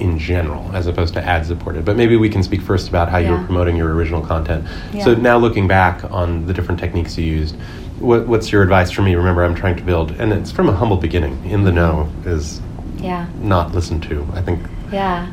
in 0.01 0.18
general, 0.18 0.69
as 0.75 0.88
opposed 0.88 1.13
to 1.13 1.24
ad 1.24 1.45
supported. 1.45 1.86
But 1.86 1.95
maybe 1.95 2.18
we 2.18 2.27
can 2.27 2.42
speak 2.42 2.62
first 2.62 2.89
about 2.89 3.07
how 3.09 3.19
you 3.19 3.31
were 3.31 3.44
promoting 3.44 3.77
your 3.77 3.94
original 3.94 4.21
content. 4.21 4.68
So 5.03 5.13
now 5.13 5.38
looking 5.38 5.68
back 5.68 6.03
on 6.12 6.48
the 6.48 6.53
different 6.53 6.80
techniques 6.80 7.18
you 7.18 7.25
used, 7.25 7.56
what, 8.00 8.27
what's 8.27 8.51
your 8.51 8.63
advice 8.63 8.89
for 8.89 9.03
me? 9.03 9.15
Remember, 9.15 9.44
I'm 9.44 9.56
trying 9.56 9.75
to 9.77 9.83
build, 9.83 10.12
and 10.12 10.33
it's 10.33 10.51
from 10.51 10.68
a 10.68 10.71
humble 10.71 10.98
beginning. 10.98 11.45
In 11.45 11.63
the 11.63 11.71
know 11.71 12.12
is 12.25 12.59
yeah 12.98 13.27
not 13.39 13.74
listened 13.74 14.03
to. 14.03 14.27
I 14.33 14.42
think. 14.42 14.65
Yeah. 14.92 15.31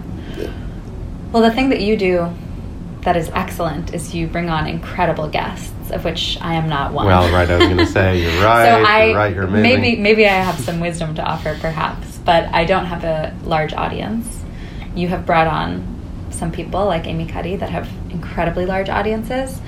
Well, 1.32 1.42
the 1.42 1.50
thing 1.50 1.70
that 1.70 1.80
you 1.80 1.96
do 1.96 2.30
that 3.02 3.16
is 3.16 3.30
excellent 3.30 3.94
is 3.94 4.14
you 4.14 4.26
bring 4.26 4.50
on 4.50 4.66
incredible 4.66 5.28
guests, 5.28 5.90
of 5.90 6.04
which 6.04 6.38
I 6.40 6.54
am 6.54 6.68
not 6.68 6.92
one. 6.92 7.06
Well, 7.06 7.32
right. 7.32 7.50
I 7.50 7.56
was 7.56 7.66
going 7.66 7.78
to 7.78 7.86
say 7.86 8.22
you're 8.22 8.44
right. 8.44 8.64
so 8.84 8.90
I 8.90 9.04
you're 9.06 9.16
right. 9.16 9.34
You're 9.34 9.46
maybe 9.46 9.96
maybe 9.96 10.26
I 10.26 10.34
have 10.34 10.60
some 10.60 10.80
wisdom 10.80 11.14
to 11.14 11.22
offer, 11.22 11.56
perhaps, 11.60 12.18
but 12.18 12.44
I 12.52 12.64
don't 12.66 12.86
have 12.86 13.04
a 13.04 13.34
large 13.44 13.72
audience. 13.72 14.37
You 14.98 15.06
have 15.08 15.24
brought 15.24 15.46
on 15.46 16.26
some 16.30 16.50
people 16.50 16.84
like 16.84 17.06
Amy 17.06 17.24
Cuddy 17.24 17.54
that 17.54 17.70
have 17.70 17.88
incredibly 18.10 18.66
large 18.66 18.88
audiences. 18.88 19.60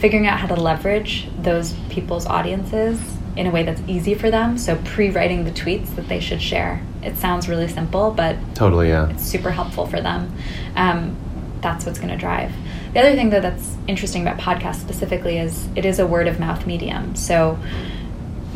Figuring 0.00 0.26
out 0.26 0.40
how 0.40 0.48
to 0.48 0.56
leverage 0.60 1.28
those 1.40 1.74
people's 1.90 2.26
audiences 2.26 3.00
in 3.36 3.46
a 3.46 3.50
way 3.50 3.62
that's 3.62 3.80
easy 3.86 4.14
for 4.14 4.32
them. 4.32 4.58
So 4.58 4.76
pre-writing 4.84 5.44
the 5.44 5.52
tweets 5.52 5.94
that 5.94 6.08
they 6.08 6.18
should 6.18 6.42
share. 6.42 6.82
It 7.04 7.16
sounds 7.16 7.48
really 7.48 7.68
simple, 7.68 8.10
but 8.10 8.36
Totally. 8.56 8.88
Yeah. 8.88 9.10
it's 9.10 9.22
super 9.24 9.52
helpful 9.52 9.86
for 9.86 10.00
them. 10.00 10.34
Um, 10.74 11.16
that's 11.60 11.86
what's 11.86 12.00
going 12.00 12.10
to 12.10 12.16
drive. 12.16 12.52
The 12.94 13.00
other 13.00 13.14
thing, 13.14 13.30
though, 13.30 13.40
that's 13.40 13.76
interesting 13.86 14.22
about 14.26 14.38
podcasts 14.38 14.80
specifically 14.80 15.38
is 15.38 15.68
it 15.76 15.84
is 15.84 16.00
a 16.00 16.06
word 16.06 16.26
of 16.26 16.40
mouth 16.40 16.66
medium. 16.66 17.14
So 17.14 17.60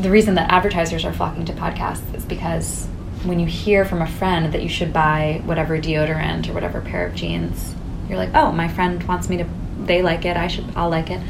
the 0.01 0.11
reason 0.11 0.35
that 0.35 0.51
advertisers 0.51 1.05
are 1.05 1.13
flocking 1.13 1.45
to 1.45 1.53
podcasts 1.53 2.13
is 2.13 2.25
because 2.25 2.89
when 3.25 3.39
you 3.41 3.47
hear 3.47 3.85
from 3.85 4.01
a 4.03 4.07
friend 4.07 4.53
that 4.55 4.63
you 4.63 4.69
should 4.69 4.93
buy 4.93 5.43
whatever 5.45 5.79
deodorant 5.79 6.49
or 6.49 6.53
whatever 6.53 6.81
pair 6.81 7.07
of 7.07 7.15
jeans, 7.15 7.75
you're 8.09 8.19
like, 8.19 8.35
oh, 8.35 8.53
my 8.53 8.69
friend 8.69 9.03
wants 9.05 9.29
me 9.29 9.39
to. 9.39 9.47
They 9.85 10.03
like 10.03 10.25
it. 10.25 10.37
I 10.37 10.49
should. 10.49 10.65
I'll 10.77 10.91
like 10.91 11.11
it. 11.11 11.21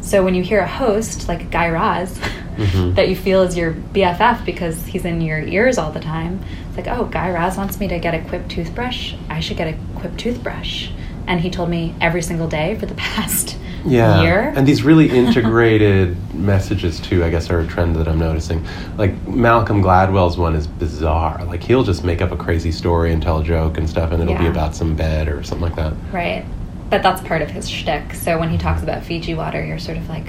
So 0.00 0.24
when 0.24 0.34
you 0.34 0.42
hear 0.42 0.60
a 0.60 0.66
host 0.68 1.28
like 1.28 1.50
Guy 1.50 1.68
Raz, 1.68 2.18
Mhm. 2.56 2.94
that 2.96 3.08
you 3.08 3.16
feel 3.16 3.42
is 3.42 3.56
your 3.56 3.72
BFF 3.72 4.44
because 4.44 4.84
he's 4.86 5.04
in 5.04 5.20
your 5.20 5.38
ears 5.38 5.78
all 5.78 5.92
the 5.92 6.00
time, 6.00 6.40
it's 6.68 6.76
like, 6.76 6.88
oh, 6.88 7.04
Guy 7.06 7.30
Raz 7.30 7.56
wants 7.56 7.78
me 7.80 7.88
to 7.88 7.98
get 7.98 8.14
a 8.14 8.20
Quip 8.28 8.48
toothbrush. 8.48 9.14
I 9.28 9.40
should 9.40 9.56
get 9.56 9.68
a 9.68 9.78
Quip 10.00 10.16
toothbrush. 10.16 10.88
And 11.26 11.40
he 11.40 11.48
told 11.50 11.70
me 11.70 11.94
every 12.00 12.22
single 12.22 12.48
day 12.48 12.76
for 12.76 12.86
the 12.86 12.94
past 13.08 13.56
yeah. 13.84 14.22
year. 14.22 14.52
And 14.54 14.66
these 14.66 14.82
really 14.82 15.10
integrated 15.10 16.16
messages 16.34 17.00
too, 17.00 17.24
I 17.24 17.30
guess, 17.30 17.50
are 17.50 17.60
a 17.60 17.66
trend 17.66 17.96
that 17.96 18.08
I'm 18.08 18.18
noticing. 18.18 18.66
Like 18.96 19.26
Malcolm 19.26 19.82
Gladwell's 19.82 20.38
one 20.38 20.54
is 20.54 20.66
bizarre. 20.66 21.44
Like 21.44 21.62
he'll 21.62 21.84
just 21.84 22.04
make 22.04 22.20
up 22.20 22.32
a 22.32 22.36
crazy 22.36 22.72
story 22.72 23.12
and 23.12 23.22
tell 23.22 23.38
a 23.38 23.44
joke 23.44 23.78
and 23.78 23.88
stuff, 23.88 24.12
and 24.12 24.22
it'll 24.22 24.38
be 24.38 24.46
about 24.46 24.74
some 24.74 24.96
bed 24.96 25.28
or 25.28 25.42
something 25.42 25.68
like 25.68 25.76
that. 25.76 25.94
Right. 26.12 26.44
But 26.90 27.02
that's 27.02 27.22
part 27.22 27.40
of 27.42 27.50
his 27.50 27.70
shtick. 27.70 28.14
So 28.14 28.38
when 28.38 28.50
he 28.50 28.58
talks 28.58 28.82
about 28.82 29.04
Fiji 29.04 29.34
water, 29.34 29.64
you're 29.64 29.78
sort 29.78 29.96
of 29.96 30.08
like, 30.08 30.26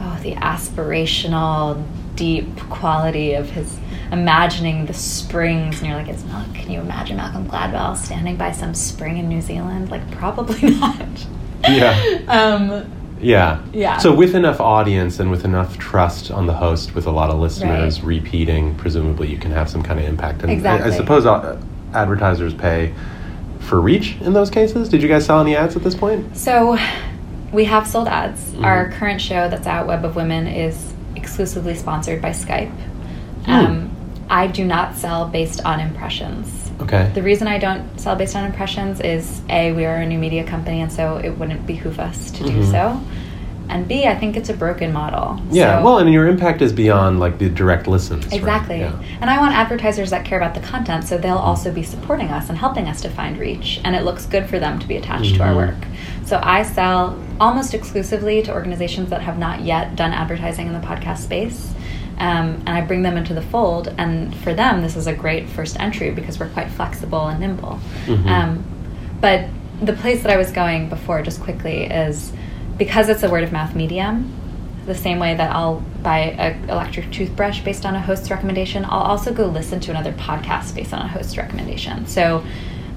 oh, 0.00 0.18
the 0.22 0.32
aspirational, 0.34 1.84
deep 2.16 2.56
quality 2.70 3.34
of 3.34 3.50
his 3.50 3.78
imagining 4.10 4.86
the 4.86 4.94
springs. 4.94 5.78
And 5.78 5.88
you're 5.88 5.96
like, 5.96 6.08
it's 6.08 6.24
not. 6.24 6.52
Can 6.54 6.70
you 6.70 6.80
imagine 6.80 7.16
Malcolm 7.16 7.48
Gladwell 7.48 7.96
standing 7.96 8.36
by 8.36 8.52
some 8.52 8.74
spring 8.74 9.18
in 9.18 9.28
New 9.28 9.40
Zealand? 9.40 9.90
Like, 9.90 10.10
probably 10.12 10.70
not. 10.78 11.26
Yeah. 11.68 12.20
um, 12.28 12.92
Yeah. 13.20 13.62
Yeah. 13.72 13.96
So 13.98 14.14
with 14.14 14.34
enough 14.34 14.60
audience 14.60 15.18
and 15.20 15.30
with 15.30 15.44
enough 15.44 15.78
trust 15.78 16.30
on 16.30 16.46
the 16.46 16.52
host, 16.54 16.94
with 16.94 17.06
a 17.06 17.10
lot 17.10 17.30
of 17.30 17.38
listeners 17.38 18.00
Right. 18.00 18.06
repeating, 18.08 18.74
presumably 18.76 19.28
you 19.28 19.38
can 19.38 19.50
have 19.52 19.68
some 19.70 19.82
kind 19.82 19.98
of 19.98 20.06
impact. 20.06 20.42
And 20.42 20.66
I- 20.66 20.86
I, 20.86 20.90
suppose 20.90 21.24
uh, 21.26 21.60
advertisers 21.94 22.52
pay 22.54 22.92
for 23.60 23.80
reach 23.80 24.16
in 24.20 24.32
those 24.32 24.50
cases. 24.50 24.88
Did 24.88 25.02
you 25.02 25.08
guys 25.08 25.24
sell 25.24 25.40
any 25.40 25.56
ads 25.56 25.76
at 25.76 25.82
this 25.82 25.94
point? 25.94 26.36
So 26.36 26.76
we 27.52 27.64
have 27.64 27.86
sold 27.86 28.06
ads. 28.08 28.52
Mhm. 28.52 28.64
Our 28.64 28.90
current 28.92 29.20
show 29.20 29.48
that's 29.48 29.66
out, 29.66 29.86
Web 29.86 30.04
of 30.04 30.14
Women, 30.14 30.46
is 30.46 30.92
exclusively 31.16 31.74
sponsored 31.74 32.20
by 32.20 32.30
Skype. 32.30 32.70
Hmm. 33.46 33.50
Um, 33.50 33.90
I 34.28 34.46
do 34.48 34.64
not 34.64 34.94
sell 34.96 35.26
based 35.26 35.64
on 35.64 35.80
impressions. 35.80 36.65
Okay. 36.80 37.10
The 37.14 37.22
reason 37.22 37.48
I 37.48 37.58
don't 37.58 37.98
sell 37.98 38.16
based 38.16 38.36
on 38.36 38.44
impressions 38.44 39.00
is 39.00 39.40
A, 39.48 39.72
we 39.72 39.84
are 39.86 39.96
a 39.96 40.06
new 40.06 40.18
media 40.18 40.44
company, 40.44 40.80
and 40.82 40.92
so 40.92 41.16
it 41.16 41.30
wouldn't 41.38 41.66
behoove 41.66 41.98
us 41.98 42.30
to 42.32 42.44
do 42.44 42.50
Mhm. 42.62 42.70
so. 42.70 43.00
And 43.68 43.88
B, 43.88 44.06
I 44.06 44.14
think 44.14 44.36
it's 44.36 44.48
a 44.48 44.54
broken 44.54 44.92
model. 44.92 45.40
Yeah. 45.50 45.78
So- 45.80 45.84
well, 45.84 45.98
and 45.98 46.08
your 46.12 46.28
impact 46.28 46.62
is 46.62 46.72
beyond 46.72 47.18
like 47.18 47.38
the 47.38 47.48
direct 47.48 47.88
listens. 47.88 48.24
right? 48.26 48.34
Exactly. 48.34 48.78
Yeah. 48.80 48.92
And 49.20 49.28
I 49.28 49.38
want 49.40 49.54
advertisers 49.56 50.10
that 50.10 50.24
care 50.24 50.38
about 50.38 50.54
the 50.54 50.60
content, 50.60 51.02
so 51.04 51.18
they'll 51.18 51.34
also 51.36 51.72
be 51.72 51.82
supporting 51.82 52.28
us 52.28 52.48
and 52.48 52.56
helping 52.58 52.86
us 52.86 53.00
to 53.00 53.08
find 53.08 53.36
reach. 53.38 53.80
And 53.84 53.96
it 53.96 54.04
looks 54.04 54.24
good 54.26 54.46
for 54.46 54.60
them 54.60 54.78
to 54.78 54.86
be 54.86 54.96
attached 54.96 55.34
to 55.36 55.42
our 55.42 55.50
Mhm. 55.52 55.56
work. 55.56 55.74
So 56.24 56.38
I 56.44 56.62
sell 56.62 57.16
almost 57.40 57.74
exclusively 57.74 58.40
to 58.42 58.52
organizations 58.52 59.10
that 59.10 59.22
have 59.22 59.36
not 59.38 59.62
yet 59.62 59.96
done 59.96 60.12
advertising 60.12 60.68
in 60.68 60.72
the 60.72 60.86
podcast 60.86 61.18
space. 61.18 61.72
Um, 62.18 62.62
and 62.66 62.70
I 62.70 62.80
bring 62.80 63.02
them 63.02 63.16
into 63.16 63.34
the 63.34 63.42
fold. 63.42 63.94
And 63.98 64.34
for 64.36 64.54
them, 64.54 64.82
this 64.82 64.96
is 64.96 65.06
a 65.06 65.12
great 65.12 65.48
first 65.48 65.78
entry 65.78 66.10
because 66.10 66.40
we're 66.40 66.48
quite 66.48 66.70
flexible 66.70 67.26
and 67.26 67.40
nimble. 67.40 67.78
Mhm. 68.06 68.26
Um, 68.26 68.64
but 69.20 69.46
the 69.82 69.92
place 69.92 70.22
that 70.22 70.32
I 70.32 70.36
was 70.36 70.50
going 70.50 70.88
before, 70.88 71.20
just 71.22 71.42
quickly, 71.42 71.84
is 71.84 72.32
because 72.78 73.08
it's 73.08 73.22
a 73.22 73.28
word 73.30 73.44
of 73.44 73.52
mouth 73.52 73.74
medium, 73.74 74.32
the 74.86 74.94
same 74.94 75.18
way 75.18 75.34
that 75.34 75.54
I'll 75.54 75.82
buy 76.02 76.18
an 76.20 76.70
electric 76.70 77.10
toothbrush 77.10 77.60
based 77.60 77.84
on 77.84 77.94
a 77.94 78.00
host's 78.00 78.30
recommendation, 78.30 78.84
I'll 78.84 79.00
also 79.00 79.32
go 79.32 79.46
listen 79.46 79.80
to 79.80 79.90
another 79.90 80.12
podcast 80.12 80.74
based 80.74 80.94
on 80.94 81.00
a 81.02 81.08
host's 81.08 81.36
recommendation. 81.36 82.06
So 82.06 82.44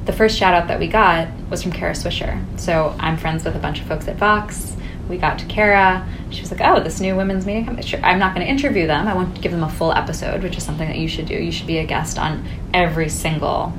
the 0.05 0.13
first 0.13 0.37
shout 0.37 0.53
out 0.53 0.67
that 0.67 0.79
we 0.79 0.87
got 0.87 1.27
was 1.49 1.63
from 1.63 1.71
Kara 1.71 1.93
Swisher. 1.93 2.39
So 2.57 2.95
I'm 2.99 3.17
friends 3.17 3.43
with 3.43 3.55
a 3.55 3.59
bunch 3.59 3.81
of 3.81 3.87
folks 3.87 4.07
at 4.07 4.15
Vox. 4.17 4.75
We 5.09 5.17
got 5.17 5.39
to 5.39 5.45
Kara. 5.45 6.07
She 6.29 6.41
was 6.41 6.51
like, 6.51 6.61
"Oh, 6.63 6.79
this 6.79 6.99
new 7.01 7.15
women's 7.15 7.45
media 7.45 7.65
company. 7.65 7.99
I'm 8.03 8.19
not 8.19 8.35
going 8.35 8.45
to 8.45 8.51
interview 8.51 8.85
them. 8.87 9.07
I 9.07 9.13
won't 9.15 9.41
give 9.41 9.51
them 9.51 9.63
a 9.63 9.69
full 9.69 9.91
episode, 9.91 10.43
which 10.43 10.55
is 10.55 10.63
something 10.63 10.87
that 10.87 10.97
you 10.97 11.07
should 11.07 11.25
do. 11.25 11.33
You 11.33 11.51
should 11.51 11.67
be 11.67 11.79
a 11.79 11.85
guest 11.85 12.19
on 12.19 12.45
every 12.73 13.09
single 13.09 13.73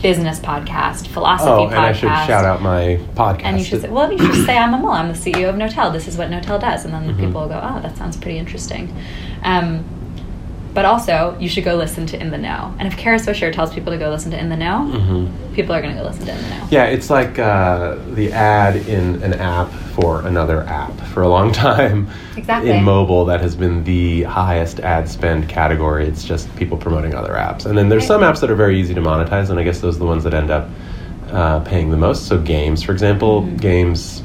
business 0.00 0.38
podcast, 0.40 1.08
philosophy 1.08 1.50
Oh, 1.50 1.66
podcast. 1.66 1.72
and 1.72 1.78
I 1.78 1.92
should 1.92 2.08
shout 2.26 2.44
out 2.46 2.62
my 2.62 2.98
podcast. 3.14 3.40
And 3.44 3.58
you 3.58 3.64
should 3.64 3.82
say, 3.82 3.88
well, 3.90 4.10
you 4.10 4.16
should 4.32 4.46
say, 4.46 4.56
I'm 4.56 4.72
Amol. 4.72 4.94
I'm 4.94 5.08
the 5.08 5.14
CEO 5.18 5.50
of 5.50 5.56
Knotel. 5.56 5.92
This 5.92 6.08
is 6.08 6.16
what 6.16 6.30
Knotel 6.30 6.58
does. 6.60 6.86
And 6.86 6.94
then 6.94 7.04
Mhm. 7.14 7.18
people 7.18 7.42
will 7.42 7.48
go, 7.48 7.60
oh, 7.62 7.80
that 7.82 7.98
sounds 7.98 8.16
pretty 8.16 8.38
interesting. 8.38 8.94
Um, 9.44 9.84
but 10.72 10.84
also, 10.84 11.36
you 11.40 11.48
should 11.48 11.64
go 11.64 11.74
listen 11.76 12.06
to 12.06 12.20
In 12.20 12.30
the 12.30 12.38
Know. 12.38 12.72
And 12.78 12.86
if 12.86 12.96
Kara 12.96 13.18
Swisher 13.18 13.52
tells 13.52 13.72
people 13.74 13.92
to 13.92 13.98
go 13.98 14.08
listen 14.10 14.30
to 14.30 14.38
In 14.38 14.48
the 14.48 14.56
Know, 14.56 14.88
Mhm. 14.92 15.28
people 15.54 15.74
are 15.74 15.82
going 15.82 15.94
to 15.96 16.00
go 16.00 16.06
listen 16.06 16.26
to 16.26 16.32
In 16.32 16.40
the 16.42 16.48
Know. 16.48 16.66
Yeah, 16.70 16.84
it's 16.84 17.10
like 17.10 17.38
uh, 17.38 17.96
the 18.14 18.32
ad 18.32 18.76
in 18.76 19.22
an 19.22 19.34
app 19.34 19.70
for 19.70 20.24
another 20.26 20.62
app. 20.64 20.92
For 21.12 21.22
a 21.22 21.28
long 21.28 21.50
time, 21.68 22.08
Exactly. 22.36 22.70
in 22.70 22.84
mobile, 22.84 23.24
that 23.26 23.40
has 23.40 23.56
been 23.56 23.82
the 23.84 24.22
highest 24.22 24.78
ad 24.80 25.08
spend 25.08 25.48
category. 25.48 26.06
It's 26.06 26.24
just 26.24 26.54
people 26.56 26.76
promoting 26.78 27.14
other 27.14 27.32
apps. 27.32 27.66
And 27.66 27.76
then 27.76 27.88
there's 27.88 28.06
some 28.06 28.20
apps 28.22 28.40
that 28.40 28.50
are 28.50 28.54
very 28.54 28.78
easy 28.80 28.94
to 28.94 29.00
monetize, 29.00 29.50
and 29.50 29.58
I 29.58 29.64
guess 29.64 29.80
those 29.80 29.96
are 29.96 30.00
the 30.00 30.06
ones 30.06 30.22
that 30.24 30.34
end 30.34 30.50
up 30.50 30.68
uh, 31.32 31.60
paying 31.60 31.90
the 31.90 31.96
most. 31.96 32.26
So, 32.26 32.38
games, 32.38 32.82
for 32.82 32.92
example, 32.92 33.42
Mhm. 33.42 33.60
games 33.60 34.22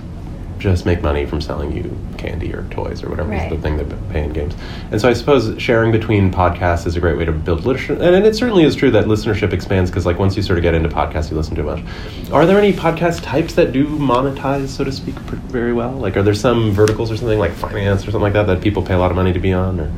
just 0.58 0.86
make 0.86 1.02
money 1.02 1.26
from 1.26 1.42
selling 1.42 1.76
you 1.76 1.98
candy 2.18 2.54
or 2.54 2.64
toys 2.70 3.04
or 3.04 3.10
whatever 3.10 3.34
is 3.34 3.50
the 3.50 3.58
thing 3.58 3.78
that 3.78 4.10
pay 4.10 4.24
in 4.24 4.32
games. 4.32 4.56
And 4.92 5.02
so 5.02 5.10
I 5.10 5.14
suppose 5.14 5.62
sharing 5.62 5.92
between 5.92 6.32
podcasts 6.32 6.88
is 6.88 6.96
a 6.96 7.00
great 7.00 7.18
way 7.18 7.26
to 7.26 7.32
build 7.32 7.66
literature. 7.66 7.94
And, 7.94 8.16
and 8.16 8.26
it 8.26 8.36
certainly 8.36 8.64
is 8.64 8.76
true 8.76 8.92
that 8.92 9.06
listenership 9.06 9.54
expands 9.54 9.90
because 9.90 10.06
like 10.06 10.18
once 10.18 10.36
you 10.36 10.42
sort 10.42 10.58
of 10.58 10.64
get 10.64 10.74
into 10.74 10.90
podcasts, 10.90 11.30
you 11.30 11.38
listen 11.38 11.56
to 11.56 11.62
a 11.62 11.66
bunch. 11.66 11.86
Are 12.32 12.46
there 12.46 12.58
any 12.58 12.74
podcast 12.74 13.24
types 13.24 13.54
that 13.56 13.72
do 13.74 13.86
monetize, 13.86 14.70
so 14.70 14.84
to 14.84 14.92
speak, 14.92 15.16
pr- 15.28 15.36
very 15.36 15.74
well? 15.74 15.92
Like 15.92 16.16
are 16.18 16.24
there 16.24 16.34
some 16.34 16.72
verticals 16.72 17.12
or 17.12 17.18
something 17.18 17.40
like 17.40 17.52
finance 17.52 18.04
or 18.04 18.12
something 18.12 18.22
like 18.22 18.34
that 18.34 18.48
that 18.48 18.62
people 18.62 18.82
pay 18.82 18.94
a 18.94 19.00
lot 19.00 19.12
of 19.12 19.18
money 19.18 19.34
to 19.34 19.40
be 19.40 19.54
on? 19.54 19.80
Or, 19.80 19.92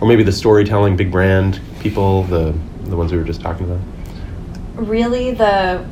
or 0.00 0.06
maybe 0.06 0.22
the 0.22 0.32
storytelling, 0.32 0.96
big 0.96 1.10
brand 1.10 1.60
people, 1.80 2.24
the, 2.24 2.54
the 2.84 2.96
ones 2.96 3.12
we 3.12 3.18
were 3.18 3.24
just 3.24 3.40
talking 3.40 3.66
about? 3.66 3.80
Really, 4.74 5.32
the, 5.32 5.86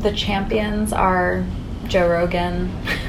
the 0.00 0.12
champions 0.12 0.92
are 0.92 1.44
Joe 1.86 2.08
Rogan 2.08 2.70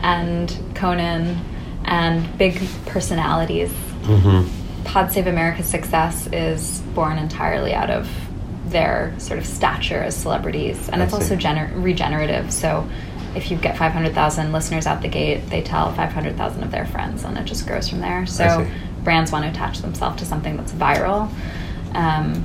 and 0.00 0.56
Conan 0.74 1.38
and 1.84 2.38
big 2.38 2.60
personalities 2.86 3.72
Mm-hmm. 4.08 4.84
Pod 4.84 5.12
Save 5.12 5.26
America's 5.26 5.66
success 5.66 6.26
is 6.32 6.80
born 6.94 7.18
entirely 7.18 7.74
out 7.74 7.90
of 7.90 8.08
their 8.70 9.14
sort 9.18 9.38
of 9.38 9.44
stature 9.44 10.02
as 10.02 10.16
celebrities, 10.16 10.88
and 10.88 11.02
it's 11.02 11.12
also 11.12 11.36
gener- 11.36 11.70
regenerative. 11.82 12.50
So, 12.50 12.88
if 13.34 13.50
you 13.50 13.58
get 13.58 13.76
500,000 13.76 14.50
listeners 14.52 14.86
out 14.86 15.02
the 15.02 15.08
gate, 15.08 15.50
they 15.50 15.60
tell 15.60 15.92
500,000 15.92 16.62
of 16.62 16.70
their 16.70 16.86
friends, 16.86 17.24
and 17.24 17.36
it 17.36 17.44
just 17.44 17.66
grows 17.66 17.88
from 17.90 18.00
there. 18.00 18.24
So, 18.24 18.66
brands 19.04 19.30
want 19.30 19.44
to 19.44 19.50
attach 19.50 19.80
themselves 19.80 20.16
to 20.20 20.24
something 20.24 20.56
that's 20.56 20.72
viral. 20.72 21.30
Um, 21.94 22.42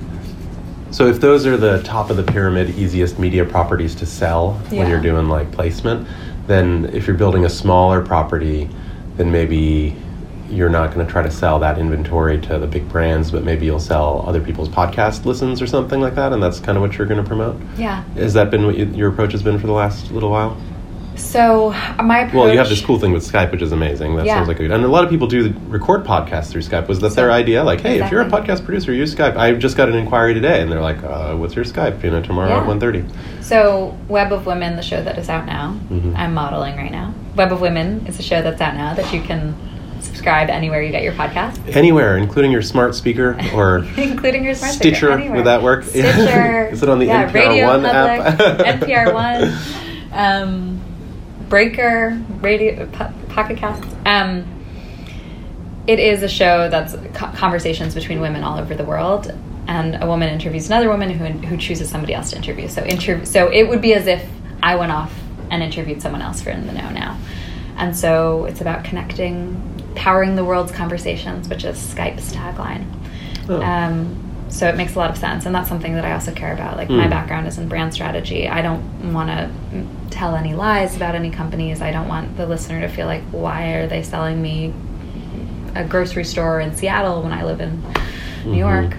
So 0.92 1.08
if 1.08 1.22
those 1.22 1.46
are 1.48 1.56
the 1.56 1.82
top 1.84 2.10
of 2.10 2.18
the 2.18 2.24
pyramid, 2.24 2.72
easiest 2.78 3.18
media 3.20 3.46
properties 3.46 3.96
to 3.96 4.06
sell 4.06 4.54
when 4.70 4.90
you're 4.90 5.02
doing 5.02 5.30
like 5.30 5.50
placement, 5.52 6.08
then 6.48 6.90
if 6.94 7.08
you're 7.08 7.18
building 7.18 7.46
a 7.46 7.50
smaller 7.50 8.04
property, 8.04 8.70
then 9.18 9.32
maybe 9.32 9.96
you're 10.50 10.70
not 10.70 10.94
going 10.94 11.06
to 11.06 11.12
try 11.12 11.22
to 11.24 11.32
sell 11.32 11.58
that 11.60 11.80
inventory 11.80 12.40
to 12.40 12.60
the 12.60 12.68
big 12.68 12.88
brands, 12.90 13.32
but 13.32 13.44
maybe 13.44 13.66
you'll 13.66 13.80
sell 13.80 14.24
other 14.28 14.42
people's 14.42 14.70
podcast 14.70 15.26
listens 15.26 15.62
or 15.62 15.68
something 15.68 16.00
like 16.00 16.16
that, 16.16 16.32
and 16.32 16.44
that's 16.44 16.60
kind 16.60 16.78
of 16.78 16.82
what 16.82 16.98
you're 16.98 17.08
going 17.08 17.22
to 17.22 17.28
promote. 17.28 17.60
yeah. 17.78 18.04
Has 18.16 18.34
that 18.34 18.52
been 18.52 18.66
what 18.66 18.78
you, 18.78 18.86
your 18.88 19.10
approach 19.10 19.32
has 19.32 19.42
been 19.42 19.58
for 19.58 19.68
the 19.68 19.74
last 19.74 20.12
little 20.12 20.30
while? 20.30 20.58
So, 21.16 21.70
my 22.04 22.20
approach. 22.20 22.34
Well, 22.34 22.52
you 22.52 22.58
have 22.58 22.70
this 22.70 22.84
cool 22.84 22.98
thing 23.00 23.12
with 23.14 23.24
Skype, 23.30 23.52
which 23.52 23.62
is 23.62 23.72
amazing. 23.72 24.16
That 24.16 24.26
Yeah. 24.26 24.36
sounds 24.36 24.48
like 24.48 24.60
a 24.60 24.64
good. 24.64 24.72
And 24.72 24.84
a 24.84 24.88
lot 24.88 25.04
of 25.04 25.10
people 25.10 25.28
do 25.28 25.54
record 25.68 26.04
podcasts 26.04 26.48
through 26.50 26.62
Skype. 26.62 26.88
Was 26.88 27.00
that 27.02 27.12
So- 27.12 27.16
their 27.22 27.32
idea? 27.32 27.64
Like, 27.64 27.82
hey, 27.82 28.02
if 28.02 28.12
you're 28.12 28.22
a 28.22 28.26
podcast 28.30 28.66
producer, 28.66 28.92
use 28.94 29.14
Skype. 29.14 29.38
I 29.38 29.54
just 29.54 29.78
got 29.78 29.90
an 29.90 29.96
inquiry 29.96 30.34
today, 30.34 30.62
and 30.62 30.72
they're 30.72 30.82
like, 30.82 31.04
uh, 31.04 31.34
"What's 31.36 31.56
your 31.56 31.66
Skype?" 31.66 32.04
You 32.04 32.12
know, 32.12 32.22
tomorrow 32.22 32.50
Yeah. 32.50 32.62
at 32.62 32.66
1.30. 32.68 33.04
So, 33.42 33.94
Web 34.08 34.32
of 34.34 34.46
Women, 34.46 34.76
the 34.76 34.82
show 34.82 35.02
that 35.04 35.18
is 35.18 35.30
out 35.30 35.46
now, 35.46 35.76
Mhm. 35.92 36.14
I'm 36.18 36.34
modeling 36.34 36.76
right 36.78 36.92
now. 36.92 37.14
Web 37.36 37.52
of 37.52 37.62
Women 37.62 38.06
is 38.08 38.20
a 38.20 38.24
show 38.24 38.42
that's 38.42 38.62
out 38.62 38.76
now 38.76 38.94
that 38.96 39.14
you 39.14 39.22
can 39.22 39.54
subscribe 40.00 40.50
anywhere 40.50 40.82
you 40.82 40.92
get 40.92 41.04
your 41.04 41.14
podcast. 41.14 41.58
Anywhere, 41.76 42.18
including 42.18 42.52
your 42.52 42.62
smart 42.62 42.94
speaker 42.96 43.38
or 43.56 43.86
including 43.98 44.44
your 44.44 44.54
smart 44.56 44.74
speaker, 44.74 44.96
Stitcher. 44.96 45.12
anywhere. 45.12 45.38
Would 45.38 45.46
that 45.46 45.62
work? 45.62 45.84
Stitcher. 45.86 46.70
Is 46.72 46.84
it 46.84 46.90
on 46.90 47.00
the 47.00 47.06
yeah, 47.06 47.24
NPR 47.30 47.34
Radio 47.34 47.68
One 47.68 47.84
Public, 47.84 48.40
app? 48.42 48.80
NPR 48.82 49.14
One, 49.14 49.54
um, 50.14 50.80
Breaker, 51.50 52.22
Radio 52.42 52.86
po- 52.88 53.14
Pocket 53.30 53.58
Casts. 53.58 53.94
Um, 54.06 54.46
it 55.86 56.00
is 56.00 56.24
a 56.24 56.30
show 56.30 56.70
that's 56.70 56.96
co- 57.14 57.32
conversations 57.34 57.94
between 57.94 58.22
women 58.22 58.44
all 58.44 58.58
over 58.58 58.74
the 58.76 58.86
world, 58.86 59.34
and 59.68 60.02
a 60.02 60.08
woman 60.08 60.30
interviews 60.30 60.68
another 60.68 60.90
woman 60.90 61.10
who 61.10 61.26
who 61.48 61.58
chooses 61.58 61.90
somebody 61.90 62.14
else 62.14 62.32
to 62.32 62.38
interview. 62.38 62.68
So 62.68 62.84
inter- 62.84 63.26
so 63.26 63.52
it 63.52 63.68
would 63.68 63.82
be 63.82 63.94
as 63.94 64.08
if 64.08 64.28
I 64.62 64.76
went 64.76 64.92
off 64.92 65.14
and 65.52 65.62
interviewed 65.62 66.02
someone 66.02 66.22
else 66.22 66.42
for 66.42 66.50
In 66.50 66.66
the 66.68 66.74
Know 66.74 66.90
now. 66.90 67.18
And 67.78 67.96
so 67.96 68.46
it's 68.46 68.62
about 68.62 68.84
connecting, 68.84 69.92
powering 69.96 70.36
the 70.36 70.46
world's 70.46 70.72
conversations, 70.72 71.50
which 71.50 71.66
is 71.66 71.78
Skype's 71.78 72.34
tagline. 72.34 72.86
Oh. 73.50 73.62
Um, 73.62 74.33
so 74.54 74.68
it 74.68 74.76
makes 74.78 74.94
a 74.96 75.00
lot 75.00 75.10
of 75.10 75.18
sense, 75.18 75.46
and 75.48 75.56
that's 75.56 75.68
something 75.68 75.96
that 75.96 76.06
I 76.06 76.12
also 76.14 76.32
care 76.32 76.54
about. 76.54 76.78
Like 76.78 76.90
my 76.90 77.06
Hmm. 77.06 77.10
background 77.10 77.48
is 77.48 77.58
in 77.58 77.68
brand 77.68 77.92
strategy. 77.94 78.48
I 78.48 78.62
don't 78.62 79.12
want 79.12 79.30
to 79.30 79.50
tell 80.12 80.36
any 80.36 80.54
lies 80.54 80.96
about 80.96 81.16
any 81.16 81.32
companies. 81.32 81.82
I 81.82 81.92
don't 81.92 82.08
want 82.08 82.38
the 82.38 82.46
listener 82.46 82.80
to 82.82 82.88
feel 82.88 83.08
like, 83.08 83.24
why 83.32 83.72
are 83.74 83.88
they 83.88 84.04
selling 84.04 84.40
me 84.42 84.72
a 85.76 85.84
grocery 85.84 86.24
store 86.24 86.60
in 86.60 86.76
Seattle 86.76 87.24
when 87.24 87.32
I 87.34 87.44
live 87.44 87.62
in 87.62 87.82
New 88.46 88.52
Mhm. 88.52 88.58
York? 88.58 88.98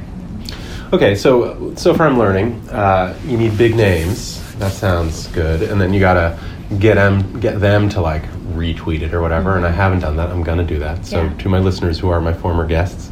Okay, 0.93 1.15
so 1.15 1.73
so 1.77 1.95
far 1.95 2.09
I'm 2.09 2.19
learning. 2.19 2.61
Uh, 2.71 3.15
you 3.27 3.37
need 3.39 3.57
big 3.57 3.77
names. 3.77 4.43
That 4.59 4.73
sounds 4.73 5.29
good, 5.29 5.63
and 5.63 5.81
then 5.81 5.93
you 5.95 6.01
gotta 6.01 6.37
get 6.81 6.97
them 6.97 7.39
get 7.41 7.61
them 7.61 7.89
to 7.91 8.01
like 8.01 8.23
retweet 8.57 9.03
it 9.03 9.15
or 9.15 9.21
whatever. 9.21 9.57
And 9.57 9.65
I 9.67 9.71
haven't 9.71 10.01
done 10.01 10.17
that. 10.17 10.31
I'm 10.31 10.43
gonna 10.43 10.65
do 10.65 10.79
that. 10.81 11.07
So 11.07 11.23
Yeah. 11.23 11.29
to 11.39 11.49
my 11.49 11.59
listeners 11.61 11.99
who 12.01 12.09
are 12.11 12.21
my 12.21 12.33
former 12.33 12.67
guests, 12.67 13.11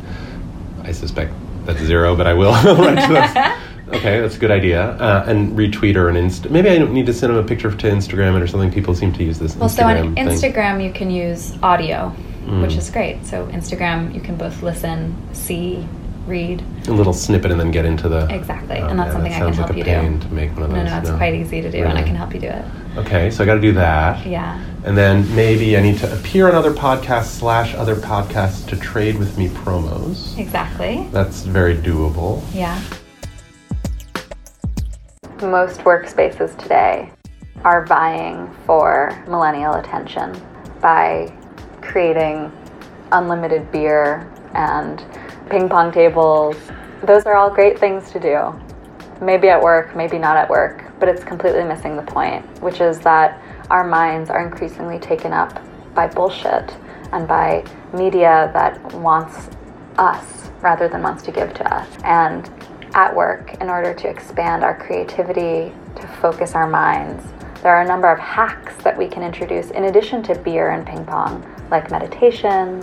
I 0.84 0.90
suspect 0.92 1.32
that's 1.64 1.80
zero, 1.80 2.14
but 2.16 2.26
I 2.26 2.34
will 2.34 2.52
write 2.52 3.06
to 3.06 3.12
them. 3.12 3.58
Okay, 3.88 4.20
that's 4.20 4.36
a 4.36 4.38
good 4.38 4.50
idea. 4.50 4.82
Uh, 4.92 5.24
and 5.26 5.52
retweet 5.52 5.96
or 5.96 6.08
an 6.08 6.16
inst. 6.16 6.48
Maybe 6.50 6.70
I 6.70 6.78
don't 6.78 6.92
need 6.94 7.06
to 7.06 7.12
send 7.12 7.32
them 7.34 7.44
a 7.44 7.46
picture 7.46 7.70
to 7.70 7.86
Instagram 7.90 8.36
it 8.36 8.42
or 8.42 8.46
something. 8.46 8.70
People 8.72 8.94
seem 8.94 9.12
to 9.12 9.22
use 9.24 9.38
this. 9.38 9.54
Well, 9.56 9.68
so 9.68 9.84
on 9.84 10.14
thing. 10.14 10.26
Instagram, 10.26 10.82
you 10.82 10.92
can 10.92 11.10
use 11.10 11.52
audio, 11.62 12.14
Mm. 12.46 12.62
which 12.62 12.74
is 12.76 12.90
great. 12.90 13.24
So 13.26 13.46
Instagram, 13.48 14.14
you 14.14 14.20
can 14.20 14.36
both 14.36 14.62
listen, 14.62 15.14
see, 15.32 15.86
read. 16.26 16.62
a 16.88 16.92
little 16.92 17.12
snippet 17.12 17.50
and 17.50 17.60
then 17.60 17.70
get 17.70 17.84
into 17.84 18.08
the 18.08 18.26
Exactly, 18.34 18.78
Oh, 18.78 18.86
and 18.88 18.98
that's 18.98 19.12
man, 19.12 19.12
something 19.12 19.32
that 19.32 19.36
I 19.36 19.38
can 19.38 19.46
sounds 19.54 19.56
help 19.56 19.68
like 19.70 19.76
you 19.78 19.82
a 19.82 19.86
pain 20.00 20.18
do. 20.18 20.28
to 20.28 20.34
make 20.34 20.52
one 20.54 20.62
of 20.64 20.70
those. 20.70 20.84
no, 20.84 20.90
no, 20.90 20.98
it's 20.98 21.10
quite 21.10 21.34
easy 21.34 21.60
to 21.60 21.70
do, 21.70 21.84
and 21.84 21.98
I 21.98 22.02
can 22.02 22.14
help 22.14 22.32
you 22.34 22.40
do 22.40 22.48
it. 22.48 22.64
Okay, 22.96 23.30
so 23.30 23.42
I 23.42 23.46
got 23.46 23.54
to 23.54 23.60
do 23.60 23.72
that. 23.72 24.24
Yeah. 24.26 24.62
And 24.84 24.96
then 24.96 25.32
maybe 25.34 25.76
I 25.76 25.80
need 25.80 25.98
to 25.98 26.12
appear 26.12 26.48
on 26.48 26.54
other 26.54 26.72
podcasts 26.72 27.26
slash 27.38 27.74
other 27.74 27.96
podcasts 27.96 28.66
to 28.68 28.76
trade 28.76 29.18
with 29.18 29.36
me 29.38 29.48
promos. 29.48 30.36
Exactly. 30.38 31.08
That's 31.12 31.42
very 31.44 31.76
doable. 31.76 32.42
Yeah. 32.52 32.80
Most 35.40 35.80
workspaces 35.80 36.56
today 36.58 37.10
are 37.64 37.84
vying 37.86 38.52
for 38.66 39.24
millennial 39.28 39.74
attention 39.74 40.32
by 40.80 41.32
creating 41.80 42.50
unlimited 43.12 43.70
beer 43.72 44.32
and 44.54 45.00
ping 45.50 45.68
pong 45.68 45.92
tables. 45.92 46.56
Those 47.02 47.24
are 47.24 47.34
all 47.34 47.50
great 47.50 47.78
things 47.78 48.10
to 48.12 48.20
do. 48.20 48.52
maybe 49.22 49.48
at 49.48 49.62
work, 49.62 49.94
maybe 49.94 50.18
not 50.18 50.36
at 50.36 50.50
work, 50.50 50.84
but 50.98 51.08
it's 51.08 51.22
completely 51.24 51.62
missing 51.64 51.96
the 51.96 52.02
point, 52.02 52.44
which 52.60 52.80
is 52.80 52.98
that 53.00 53.40
our 53.70 53.84
minds 53.84 54.28
are 54.30 54.44
increasingly 54.44 54.98
taken 54.98 55.32
up 55.32 55.62
by 55.94 56.08
bullshit 56.08 56.76
and 57.12 57.28
by 57.28 57.64
media 57.94 58.50
that 58.52 58.82
wants 58.94 59.48
us 59.98 60.50
rather 60.60 60.88
than 60.88 61.02
wants 61.02 61.22
to 61.22 61.30
give 61.30 61.54
to 61.54 61.74
us. 61.74 61.88
And 62.04 62.50
at 62.94 63.14
work, 63.14 63.54
in 63.60 63.70
order 63.70 63.94
to 63.94 64.08
expand 64.08 64.64
our 64.64 64.76
creativity, 64.76 65.72
to 65.96 66.06
focus 66.20 66.54
our 66.54 66.68
minds, 66.68 67.24
there 67.62 67.74
are 67.74 67.82
a 67.82 67.86
number 67.86 68.10
of 68.10 68.18
hacks 68.18 68.74
that 68.82 68.96
we 68.96 69.06
can 69.06 69.22
introduce 69.22 69.70
in 69.70 69.84
addition 69.84 70.22
to 70.24 70.34
beer 70.34 70.70
and 70.70 70.84
ping 70.86 71.04
pong, 71.04 71.46
like 71.70 71.90
meditation, 71.90 72.80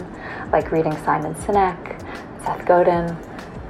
like 0.52 0.72
reading 0.72 0.94
Simon 1.04 1.36
Sinek, 1.36 1.98
Seth 2.44 2.66
Godin. 2.66 3.18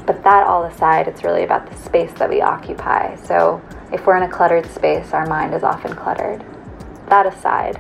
But 0.05 0.23
that 0.23 0.47
all 0.47 0.63
aside, 0.63 1.07
it's 1.07 1.23
really 1.23 1.43
about 1.43 1.69
the 1.69 1.75
space 1.77 2.11
that 2.13 2.29
we 2.29 2.41
occupy. 2.41 3.15
So 3.15 3.61
if 3.91 4.05
we're 4.05 4.17
in 4.17 4.23
a 4.23 4.29
cluttered 4.29 4.65
space, 4.65 5.13
our 5.13 5.25
mind 5.27 5.53
is 5.53 5.63
often 5.63 5.95
cluttered. 5.95 6.43
That 7.09 7.25
aside, 7.25 7.79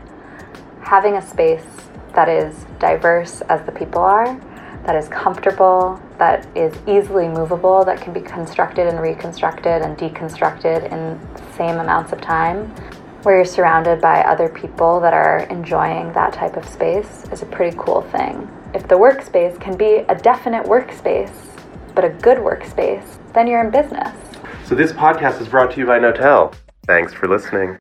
having 0.81 1.15
a 1.15 1.27
space 1.27 1.65
that 2.13 2.29
is 2.29 2.65
diverse 2.79 3.41
as 3.41 3.65
the 3.65 3.71
people 3.71 4.01
are, 4.01 4.39
that 4.85 4.95
is 4.95 5.07
comfortable, 5.09 6.01
that 6.17 6.47
is 6.55 6.73
easily 6.87 7.27
movable, 7.27 7.83
that 7.85 8.01
can 8.01 8.13
be 8.13 8.21
constructed 8.21 8.87
and 8.87 8.99
reconstructed 8.99 9.81
and 9.81 9.97
deconstructed 9.97 10.91
in 10.91 11.19
the 11.33 11.53
same 11.53 11.79
amounts 11.79 12.11
of 12.11 12.21
time, 12.21 12.67
where 13.23 13.35
you're 13.35 13.45
surrounded 13.45 14.01
by 14.01 14.21
other 14.21 14.49
people 14.49 14.99
that 14.99 15.13
are 15.13 15.39
enjoying 15.49 16.13
that 16.13 16.33
type 16.33 16.55
of 16.57 16.67
space 16.67 17.25
is 17.31 17.41
a 17.41 17.45
pretty 17.45 17.75
cool 17.77 18.01
thing. 18.01 18.49
If 18.71 18.87
the 18.87 18.95
workspace 18.95 19.59
can 19.59 19.75
be 19.75 20.05
a 20.09 20.15
definite 20.15 20.65
workspace, 20.65 21.33
but 21.95 22.05
a 22.05 22.09
good 22.09 22.37
workspace, 22.37 23.03
then 23.33 23.47
you're 23.47 23.63
in 23.65 23.71
business. 23.71 24.15
So 24.65 24.75
this 24.75 24.91
podcast 24.91 25.41
is 25.41 25.47
brought 25.47 25.71
to 25.71 25.79
you 25.79 25.87
by 25.87 25.97
Knotel. 25.97 26.53
Thanks 26.85 27.11
for 27.11 27.27
listening. 27.27 27.79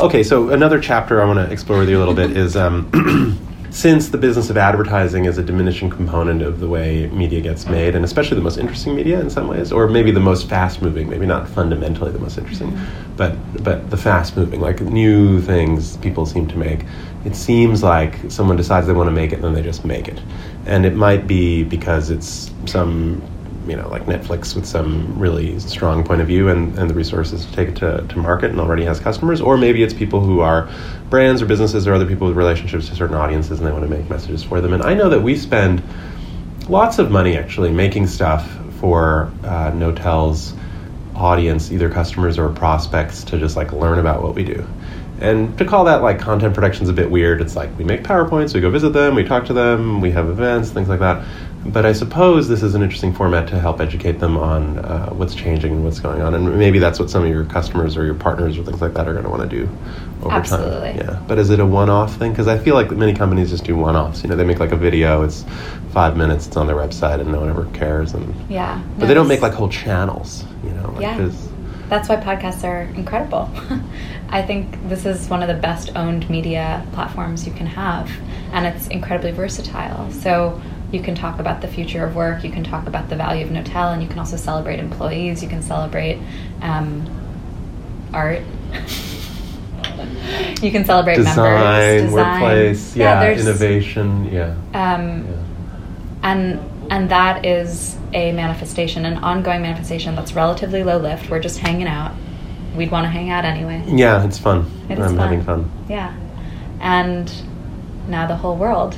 Okay, 0.00 0.22
so 0.22 0.48
another 0.48 0.80
chapter 0.80 1.20
I 1.20 1.26
want 1.26 1.46
to 1.46 1.52
explore 1.52 1.80
with 1.80 1.90
you 1.90 1.98
a 1.98 2.00
little 2.00 2.14
bit 2.14 2.34
is 2.34 2.56
um, 2.56 2.88
since 3.72 4.10
the 4.10 4.18
business 4.18 4.50
of 4.50 4.58
advertising 4.58 5.24
is 5.24 5.38
a 5.38 5.42
diminishing 5.42 5.88
component 5.88 6.42
of 6.42 6.60
the 6.60 6.68
way 6.68 7.06
media 7.06 7.40
gets 7.40 7.66
made, 7.66 7.94
and 7.94 8.04
especially 8.04 8.34
the 8.36 8.42
most 8.42 8.58
interesting 8.58 8.94
media 8.94 9.18
in 9.18 9.30
some 9.30 9.48
ways, 9.48 9.72
or 9.72 9.88
maybe 9.88 10.10
the 10.10 10.20
most 10.20 10.46
fast 10.46 10.82
moving, 10.82 11.08
maybe 11.08 11.24
not 11.24 11.48
fundamentally 11.48 12.12
the 12.12 12.18
most 12.18 12.36
interesting, 12.36 12.70
mm-hmm. 12.70 13.16
but 13.16 13.34
but 13.64 13.90
the 13.90 13.96
fast 13.96 14.36
moving, 14.36 14.60
like 14.60 14.82
new 14.82 15.40
things 15.40 15.96
people 15.96 16.26
seem 16.26 16.46
to 16.48 16.56
make. 16.56 16.84
It 17.24 17.34
seems 17.34 17.82
like 17.82 18.14
someone 18.30 18.58
decides 18.58 18.86
they 18.86 18.92
want 18.92 19.06
to 19.06 19.12
make 19.12 19.32
it, 19.32 19.36
and 19.36 19.44
then 19.44 19.54
they 19.54 19.62
just 19.62 19.86
make 19.86 20.06
it, 20.06 20.20
and 20.66 20.84
it 20.84 20.94
might 20.94 21.26
be 21.26 21.64
because 21.64 22.10
it's 22.10 22.50
some 22.66 23.22
you 23.66 23.76
know, 23.76 23.88
like 23.88 24.06
Netflix 24.06 24.54
with 24.54 24.66
some 24.66 25.18
really 25.18 25.58
strong 25.60 26.04
point 26.04 26.20
of 26.20 26.26
view 26.26 26.48
and, 26.48 26.76
and 26.78 26.90
the 26.90 26.94
resources 26.94 27.46
to 27.46 27.52
take 27.52 27.68
it 27.68 27.76
to, 27.76 28.04
to 28.08 28.18
market 28.18 28.50
and 28.50 28.60
already 28.60 28.84
has 28.84 28.98
customers, 28.98 29.40
or 29.40 29.56
maybe 29.56 29.82
it's 29.82 29.94
people 29.94 30.20
who 30.20 30.40
are 30.40 30.68
brands 31.10 31.42
or 31.42 31.46
businesses 31.46 31.86
or 31.86 31.94
other 31.94 32.06
people 32.06 32.26
with 32.26 32.36
relationships 32.36 32.88
to 32.88 32.94
certain 32.94 33.16
audiences 33.16 33.58
and 33.58 33.66
they 33.66 33.72
want 33.72 33.84
to 33.84 33.90
make 33.90 34.08
messages 34.10 34.42
for 34.42 34.60
them. 34.60 34.72
And 34.72 34.82
I 34.82 34.94
know 34.94 35.08
that 35.10 35.20
we 35.20 35.36
spend 35.36 35.82
lots 36.68 36.98
of 36.98 37.10
money 37.10 37.36
actually 37.36 37.70
making 37.70 38.06
stuff 38.06 38.50
for 38.80 39.32
uh, 39.44 39.70
Knotel's 39.70 40.54
audience, 41.14 41.70
either 41.70 41.88
customers 41.90 42.38
or 42.38 42.48
prospects, 42.48 43.22
to 43.24 43.38
just 43.38 43.56
like 43.56 43.72
learn 43.72 43.98
about 43.98 44.22
what 44.22 44.34
we 44.34 44.44
do. 44.44 44.66
And 45.20 45.56
to 45.58 45.64
call 45.64 45.84
that 45.84 46.02
like 46.02 46.18
content 46.18 46.52
production 46.52 46.82
is 46.82 46.88
a 46.88 46.92
bit 46.92 47.08
weird. 47.08 47.40
It's 47.40 47.54
like 47.54 47.76
we 47.78 47.84
make 47.84 48.02
PowerPoints, 48.02 48.54
we 48.54 48.60
go 48.60 48.70
visit 48.70 48.92
them, 48.92 49.14
we 49.14 49.22
talk 49.22 49.44
to 49.46 49.52
them, 49.52 50.00
we 50.00 50.10
have 50.10 50.28
events, 50.28 50.70
things 50.70 50.88
like 50.88 50.98
that 50.98 51.24
but 51.64 51.86
I 51.86 51.92
suppose 51.92 52.48
this 52.48 52.62
is 52.62 52.74
an 52.74 52.82
interesting 52.82 53.14
format 53.14 53.48
to 53.48 53.60
help 53.60 53.80
educate 53.80 54.18
them 54.18 54.36
on 54.36 54.78
uh, 54.78 55.10
what's 55.10 55.34
changing 55.34 55.72
and 55.72 55.84
what's 55.84 56.00
going 56.00 56.20
on, 56.20 56.34
and 56.34 56.58
maybe 56.58 56.78
that's 56.78 56.98
what 56.98 57.08
some 57.08 57.22
of 57.22 57.28
your 57.28 57.44
customers 57.44 57.96
or 57.96 58.04
your 58.04 58.14
partners 58.14 58.58
or 58.58 58.64
things 58.64 58.80
like 58.80 58.94
that 58.94 59.06
are 59.06 59.12
going 59.12 59.24
to 59.24 59.30
want 59.30 59.48
to 59.48 59.48
do 59.48 59.64
over 60.22 60.30
time. 60.30 60.40
Absolutely. 60.40 60.92
time. 60.92 60.96
Yeah, 60.96 61.22
but 61.28 61.38
is 61.38 61.50
it 61.50 61.60
a 61.60 61.66
one-off 61.66 62.16
thing? 62.16 62.32
Because 62.32 62.48
I 62.48 62.58
feel 62.58 62.74
like 62.74 62.90
many 62.90 63.14
companies 63.14 63.50
just 63.50 63.64
do 63.64 63.76
one-offs. 63.76 64.22
You 64.24 64.30
know, 64.30 64.36
they 64.36 64.44
make 64.44 64.58
like 64.58 64.72
a 64.72 64.76
video, 64.76 65.22
it's 65.22 65.44
five 65.92 66.16
minutes, 66.16 66.48
it's 66.48 66.56
on 66.56 66.66
their 66.66 66.76
website, 66.76 67.20
and 67.20 67.30
no 67.30 67.40
one 67.40 67.48
ever 67.48 67.66
cares. 67.66 68.14
And 68.14 68.34
yeah, 68.50 68.82
but 68.98 69.06
they 69.06 69.14
don't 69.14 69.28
make 69.28 69.40
like 69.40 69.52
whole 69.52 69.68
channels. 69.68 70.44
You 70.64 70.70
know, 70.70 70.90
like 70.92 71.02
yeah. 71.02 71.30
That's 71.88 72.08
why 72.08 72.16
podcasts 72.16 72.64
are 72.64 72.82
incredible. 72.94 73.50
I 74.30 74.40
think 74.40 74.88
this 74.88 75.04
is 75.04 75.28
one 75.28 75.42
of 75.42 75.48
the 75.48 75.60
best 75.60 75.94
owned 75.94 76.28
media 76.30 76.86
platforms 76.94 77.46
you 77.46 77.52
can 77.52 77.66
have, 77.66 78.10
and 78.52 78.66
it's 78.66 78.86
incredibly 78.88 79.30
versatile. 79.30 80.10
So 80.10 80.58
you 80.92 81.02
can 81.02 81.14
talk 81.14 81.40
about 81.40 81.62
the 81.62 81.68
future 81.68 82.04
of 82.04 82.14
work, 82.14 82.44
you 82.44 82.50
can 82.50 82.62
talk 82.62 82.86
about 82.86 83.08
the 83.08 83.16
value 83.16 83.44
of 83.44 83.50
Knotel, 83.50 83.92
and 83.92 84.02
you 84.02 84.08
can 84.08 84.18
also 84.18 84.36
celebrate 84.36 84.78
employees, 84.78 85.42
you 85.42 85.48
can 85.48 85.62
celebrate 85.62 86.18
um, 86.60 87.08
art. 88.12 88.40
you 90.62 90.70
can 90.70 90.84
celebrate 90.84 91.16
design, 91.16 91.36
members, 91.36 92.02
design, 92.02 92.12
workplace, 92.12 92.96
yeah, 92.96 93.22
yeah 93.22 93.40
innovation, 93.40 94.24
yeah. 94.26 94.54
Um, 94.74 95.24
yeah. 95.26 95.38
And 96.22 96.60
and 96.90 97.10
that 97.10 97.46
is 97.46 97.96
a 98.12 98.32
manifestation, 98.32 99.06
an 99.06 99.16
ongoing 99.18 99.62
manifestation 99.62 100.14
that's 100.14 100.34
relatively 100.34 100.82
low 100.84 100.98
lift. 100.98 101.30
We're 101.30 101.40
just 101.40 101.58
hanging 101.58 101.86
out. 101.86 102.14
We'd 102.76 102.90
want 102.90 103.04
to 103.04 103.08
hang 103.08 103.30
out 103.30 103.44
anyway. 103.44 103.82
Yeah, 103.86 104.24
it's 104.26 104.38
fun. 104.38 104.70
It 104.90 104.98
I'm 104.98 105.16
fun. 105.16 105.18
having 105.18 105.42
fun. 105.42 105.70
Yeah, 105.88 106.14
and 106.80 107.32
now 108.08 108.26
the 108.26 108.36
whole 108.36 108.56
world 108.56 108.94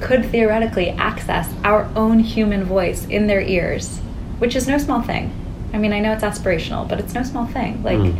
could 0.00 0.24
theoretically 0.26 0.90
access 0.90 1.52
our 1.64 1.90
own 1.94 2.18
human 2.20 2.64
voice 2.64 3.06
in 3.06 3.26
their 3.26 3.40
ears, 3.40 3.98
which 4.38 4.56
is 4.56 4.66
no 4.66 4.78
small 4.78 5.02
thing. 5.02 5.32
I 5.72 5.78
mean, 5.78 5.92
I 5.92 6.00
know 6.00 6.12
it's 6.12 6.24
aspirational, 6.24 6.88
but 6.88 6.98
it's 6.98 7.14
no 7.14 7.22
small 7.22 7.46
thing. 7.46 7.82
Like, 7.82 7.98
mm. 7.98 8.16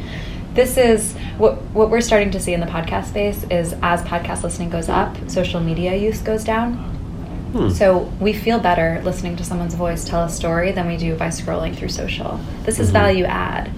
this 0.54 0.76
is 0.76 1.14
what 1.38 1.60
what 1.72 1.90
we're 1.90 2.00
starting 2.00 2.30
to 2.32 2.40
see 2.40 2.52
in 2.52 2.60
the 2.60 2.66
podcast 2.66 3.06
space 3.06 3.44
is 3.50 3.74
as 3.82 4.02
podcast 4.02 4.42
listening 4.42 4.70
goes 4.70 4.88
up, 4.88 5.16
social 5.28 5.60
media 5.60 5.96
use 5.96 6.20
goes 6.20 6.44
down. 6.44 6.74
Hmm. 7.52 7.70
So 7.70 8.12
we 8.20 8.32
feel 8.32 8.60
better 8.60 9.02
listening 9.04 9.34
to 9.36 9.44
someone's 9.44 9.74
voice 9.74 10.04
tell 10.04 10.22
a 10.22 10.28
story 10.28 10.70
than 10.70 10.86
we 10.86 10.96
do 10.96 11.16
by 11.16 11.28
scrolling 11.28 11.74
through 11.74 11.88
social. 11.88 12.38
This 12.62 12.78
is 12.78 12.88
mm-hmm. 12.88 12.92
value 12.92 13.24
add. 13.24 13.70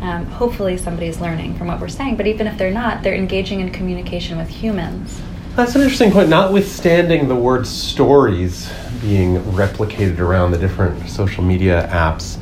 Um, 0.00 0.26
hopefully, 0.26 0.76
somebody's 0.76 1.20
learning 1.20 1.56
from 1.56 1.66
what 1.66 1.80
we're 1.80 1.88
saying, 1.88 2.16
but 2.16 2.28
even 2.28 2.46
if 2.46 2.56
they're 2.56 2.70
not, 2.70 3.02
they're 3.02 3.16
engaging 3.16 3.60
in 3.60 3.70
communication 3.70 4.38
with 4.38 4.48
humans. 4.48 5.20
That's 5.56 5.74
an 5.74 5.80
interesting 5.80 6.12
point. 6.12 6.28
Notwithstanding 6.28 7.28
the 7.28 7.34
word 7.34 7.66
stories 7.66 8.70
being 9.00 9.36
replicated 9.44 10.18
around 10.18 10.50
the 10.50 10.58
different 10.58 11.08
social 11.08 11.42
media 11.42 11.88
apps, 11.90 12.38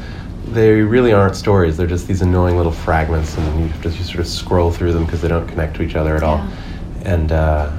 they 0.48 0.80
really 0.80 1.12
aren't 1.12 1.36
stories. 1.36 1.76
They're 1.76 1.86
just 1.86 2.08
these 2.08 2.22
annoying 2.22 2.56
little 2.56 2.72
fragments, 2.72 3.38
and 3.38 3.70
you 3.70 3.82
to 3.82 3.92
sort 3.92 4.18
of 4.18 4.26
scroll 4.26 4.72
through 4.72 4.94
them 4.94 5.04
because 5.04 5.22
they 5.22 5.28
don't 5.28 5.46
connect 5.46 5.76
to 5.76 5.82
each 5.82 5.94
other 5.94 6.16
at 6.16 6.22
yeah. 6.22 6.28
all. 6.28 6.48
And 7.04 7.30
uh, 7.30 7.70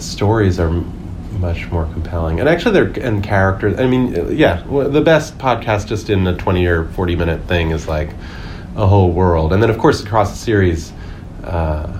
stories 0.00 0.58
are 0.58 0.70
much 1.38 1.70
more 1.70 1.84
compelling. 1.92 2.40
And 2.40 2.48
actually, 2.48 2.72
they're 2.72 3.06
and 3.06 3.22
characters. 3.22 3.78
I 3.78 3.86
mean, 3.86 4.36
yeah, 4.36 4.60
the 4.66 5.02
best 5.02 5.38
podcast 5.38 5.86
just 5.86 6.10
in 6.10 6.26
a 6.26 6.36
twenty 6.36 6.66
or 6.66 6.86
forty 6.86 7.14
minute 7.14 7.44
thing 7.44 7.70
is 7.70 7.86
like 7.86 8.10
a 8.74 8.88
whole 8.88 9.12
world. 9.12 9.52
And 9.52 9.62
then, 9.62 9.70
of 9.70 9.78
course, 9.78 10.02
across 10.02 10.32
the 10.32 10.38
series. 10.38 10.92
Uh, 11.44 11.99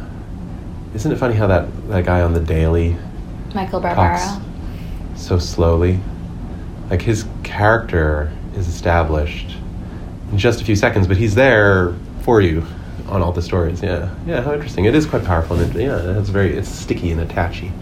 isn't 0.95 1.11
it 1.11 1.17
funny 1.17 1.35
how 1.35 1.47
that, 1.47 1.89
that 1.89 2.05
guy 2.05 2.23
on 2.23 2.33
the 2.33 2.41
Daily 2.41 2.97
Michael 3.55 3.81
Barbaro 3.81 4.41
so 5.17 5.39
slowly? 5.39 6.01
Like 6.89 7.03
his 7.03 7.27
character 7.43 8.33
is 8.57 8.69
established 8.69 9.57
in 10.33 10.39
just 10.39 10.61
a 10.61 10.65
few 10.65 10.77
seconds, 10.77 11.07
but 11.07 11.17
he's 11.17 11.35
there 11.35 11.95
for 12.23 12.41
you 12.41 12.65
on 13.09 13.23
all 13.23 13.33
the 13.33 13.43
stories. 13.43 13.83
Yeah, 13.83 14.15
yeah. 14.27 14.43
How 14.43 14.55
interesting! 14.55 14.85
It 14.85 14.95
is 14.95 15.07
quite 15.07 15.25
powerful, 15.25 15.57
and 15.59 15.75
it, 15.75 15.83
yeah, 15.83 16.19
it's 16.19 16.29
very 16.29 16.57
it's 16.57 16.69
sticky 16.69 17.11
and 17.11 17.21
attachy. 17.21 17.73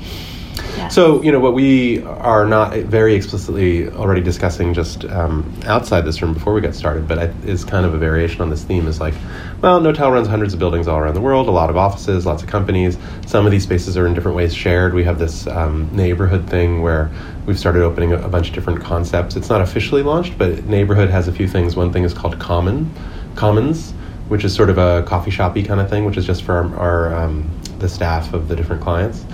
So, 0.90 1.22
you 1.22 1.32
know, 1.32 1.40
what 1.40 1.54
we 1.54 2.02
are 2.04 2.46
not 2.46 2.74
very 2.74 3.14
explicitly 3.14 3.88
already 3.90 4.20
discussing 4.20 4.72
just 4.72 5.04
um, 5.06 5.52
outside 5.66 6.02
this 6.02 6.22
room 6.22 6.32
before 6.32 6.54
we 6.54 6.60
got 6.60 6.74
started, 6.74 7.06
but 7.06 7.18
I, 7.18 7.24
is 7.44 7.64
kind 7.64 7.84
of 7.84 7.94
a 7.94 7.98
variation 7.98 8.40
on 8.40 8.48
this 8.48 8.64
theme 8.64 8.86
is 8.86 9.00
like, 9.00 9.14
well, 9.60 9.80
Knotel 9.80 10.12
runs 10.12 10.28
hundreds 10.28 10.54
of 10.54 10.60
buildings 10.60 10.86
all 10.86 10.98
around 10.98 11.14
the 11.14 11.20
world, 11.20 11.48
a 11.48 11.50
lot 11.50 11.68
of 11.68 11.76
offices, 11.76 12.24
lots 12.24 12.44
of 12.44 12.48
companies. 12.48 12.96
Some 13.26 13.44
of 13.44 13.50
these 13.50 13.64
spaces 13.64 13.96
are 13.96 14.06
in 14.06 14.14
different 14.14 14.36
ways 14.36 14.54
shared. 14.54 14.94
We 14.94 15.02
have 15.02 15.18
this 15.18 15.48
um, 15.48 15.88
neighborhood 15.94 16.48
thing 16.48 16.80
where 16.80 17.10
we've 17.44 17.58
started 17.58 17.82
opening 17.82 18.12
a, 18.12 18.22
a 18.22 18.28
bunch 18.28 18.48
of 18.48 18.54
different 18.54 18.80
concepts. 18.80 19.34
It's 19.34 19.48
not 19.48 19.60
officially 19.60 20.02
launched, 20.02 20.38
but 20.38 20.64
neighborhood 20.66 21.10
has 21.10 21.26
a 21.26 21.32
few 21.32 21.48
things. 21.48 21.74
One 21.74 21.92
thing 21.92 22.04
is 22.04 22.14
called 22.14 22.38
Common, 22.38 22.92
Commons, 23.34 23.92
which 24.28 24.44
is 24.44 24.54
sort 24.54 24.70
of 24.70 24.78
a 24.78 25.02
coffee 25.02 25.32
shoppy 25.32 25.64
kind 25.64 25.80
of 25.80 25.90
thing, 25.90 26.04
which 26.04 26.16
is 26.16 26.24
just 26.24 26.44
for 26.44 26.54
our, 26.54 26.76
our 26.76 27.14
um, 27.14 27.50
the 27.80 27.88
staff 27.88 28.32
of 28.32 28.46
the 28.46 28.54
different 28.54 28.80
clients. 28.80 29.24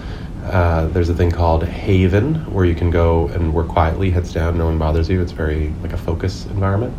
Uh, 0.45 0.87
there's 0.89 1.09
a 1.09 1.15
thing 1.15 1.31
called 1.31 1.65
Haven 1.65 2.35
where 2.53 2.67
you 2.67 2.75
can 2.75 2.91
go 2.91 3.29
and 3.29 3.53
work 3.53 3.67
quietly, 3.69 4.11
heads 4.11 4.33
down, 4.33 4.59
no 4.59 4.67
one 4.67 4.79
bothers 4.79 5.09
you. 5.09 5.23
It's 5.23 5.33
very 5.33 5.71
like 5.83 5.93
a 5.93 5.97
focus 5.97 6.45
environment. 6.47 6.95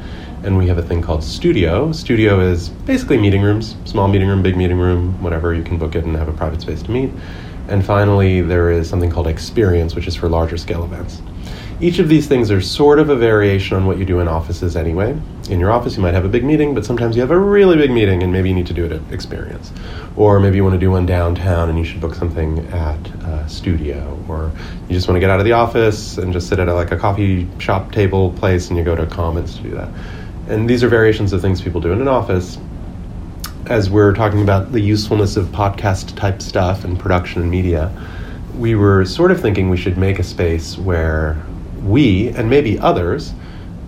And 0.45 0.59
we 0.59 0.67
have 0.67 0.77
a 0.77 0.83
thing 0.83 1.01
called 1.01 1.23
Studio. 1.23 1.91
Studio 1.91 2.39
is 2.39 2.69
basically 2.69 3.17
meeting 3.17 3.41
rooms, 3.41 3.75
small 3.85 4.07
meeting 4.07 4.27
room, 4.27 4.43
big 4.43 4.55
meeting 4.55 4.77
room, 4.77 5.19
whatever. 5.23 5.55
You 5.55 5.63
can 5.63 5.79
book 5.79 5.95
it 5.95 6.05
and 6.05 6.15
have 6.15 6.27
a 6.27 6.33
private 6.33 6.61
space 6.61 6.83
to 6.83 6.91
meet. 6.91 7.09
And 7.67 7.83
finally, 7.83 8.41
there 8.41 8.69
is 8.69 8.87
something 8.87 9.09
called 9.09 9.25
Experience, 9.25 9.95
which 9.95 10.05
is 10.05 10.15
for 10.15 10.29
larger 10.29 10.55
scale 10.55 10.83
events. 10.83 11.19
each 11.81 11.99
of 11.99 12.07
these 12.07 12.25
things 12.27 12.51
are 12.51 12.61
sort 12.61 12.99
of 12.99 13.09
a 13.09 13.15
variation 13.15 13.75
on 13.75 13.85
what 13.85 13.97
you 13.97 14.05
do 14.05 14.19
in 14.19 14.27
offices 14.27 14.77
anyway. 14.77 15.17
In 15.49 15.59
your 15.59 15.71
office, 15.71 15.97
you 15.97 16.01
might 16.01 16.13
have 16.13 16.23
a 16.23 16.29
big 16.29 16.43
meeting, 16.43 16.73
but 16.73 16.85
sometimes 16.85 17.15
you 17.15 17.21
have 17.21 17.31
a 17.31 17.37
really 17.37 17.75
big 17.75 17.91
meeting 17.91 18.23
and 18.23 18.31
maybe 18.31 18.49
you 18.49 18.55
need 18.55 18.67
to 18.67 18.73
do 18.73 18.85
it 18.85 18.91
at 18.93 19.01
Experience. 19.11 19.73
Or 20.15 20.39
maybe 20.39 20.55
you 20.55 20.63
want 20.63 20.73
to 20.73 20.79
do 20.79 20.91
one 20.91 21.05
downtown 21.05 21.69
and 21.69 21.77
you 21.77 21.83
should 21.83 21.99
book 21.99 22.15
something 22.15 22.59
at 22.67 23.07
a 23.25 23.49
studio. 23.49 24.17
Or 24.29 24.51
you 24.87 24.95
just 24.95 25.07
want 25.07 25.17
to 25.17 25.19
get 25.19 25.29
out 25.29 25.39
of 25.39 25.45
the 25.45 25.51
office 25.51 26.17
and 26.17 26.31
just 26.31 26.47
sit 26.47 26.59
at 26.59 26.69
a, 26.69 26.73
like 26.73 26.91
a 26.91 26.97
coffee 26.97 27.47
shop 27.59 27.91
table 27.91 28.31
place 28.33 28.69
and 28.69 28.77
you 28.77 28.83
go 28.83 28.95
to 28.95 29.05
Commons 29.07 29.57
to 29.57 29.63
do 29.63 29.71
that. 29.71 29.89
And 30.47 30.69
these 30.69 30.83
are 30.83 30.87
variations 30.87 31.33
of 31.33 31.41
things 31.41 31.61
people 31.61 31.81
do 31.81 31.91
in 31.91 32.01
an 32.01 32.07
office. 32.07 32.57
As 33.65 33.89
we're 33.89 34.13
talking 34.13 34.43
about 34.43 34.71
the 34.71 34.79
usefulness 34.79 35.37
of 35.37 35.47
podcast 35.47 36.15
type 36.15 36.41
stuff 36.41 36.83
and 36.83 36.99
production 36.99 37.41
and 37.41 37.49
media, 37.49 37.91
we 38.55 38.75
were 38.75 39.05
sort 39.05 39.31
of 39.31 39.41
thinking 39.41 39.69
we 39.69 39.77
should 39.77 39.97
make 39.97 40.19
a 40.19 40.23
space 40.23 40.77
where 40.77 41.43
we 41.81 42.29
and 42.29 42.49
maybe 42.49 42.77
others 42.77 43.33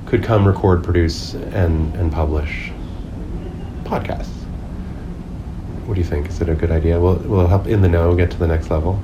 could 0.08 0.24
come 0.24 0.48
record, 0.48 0.84
produce, 0.84 1.36
and, 1.36 1.94
and 1.96 2.12
publish 2.12 2.72
podcasts. 3.84 4.34
What 5.86 5.94
do 5.94 6.02
you 6.02 6.08
think? 6.08 6.28
Is 6.28 6.42
it 6.42 6.50
a 6.50 6.56
good 6.56 6.72
idea? 6.72 7.00
Will, 7.00 7.16
will 7.16 7.42
it 7.42 7.50
help 7.50 7.68
in 7.68 7.82
the 7.82 7.88
know 7.88 8.16
get 8.16 8.32
to 8.32 8.38
the 8.38 8.48
next 8.48 8.72
level? 8.72 9.00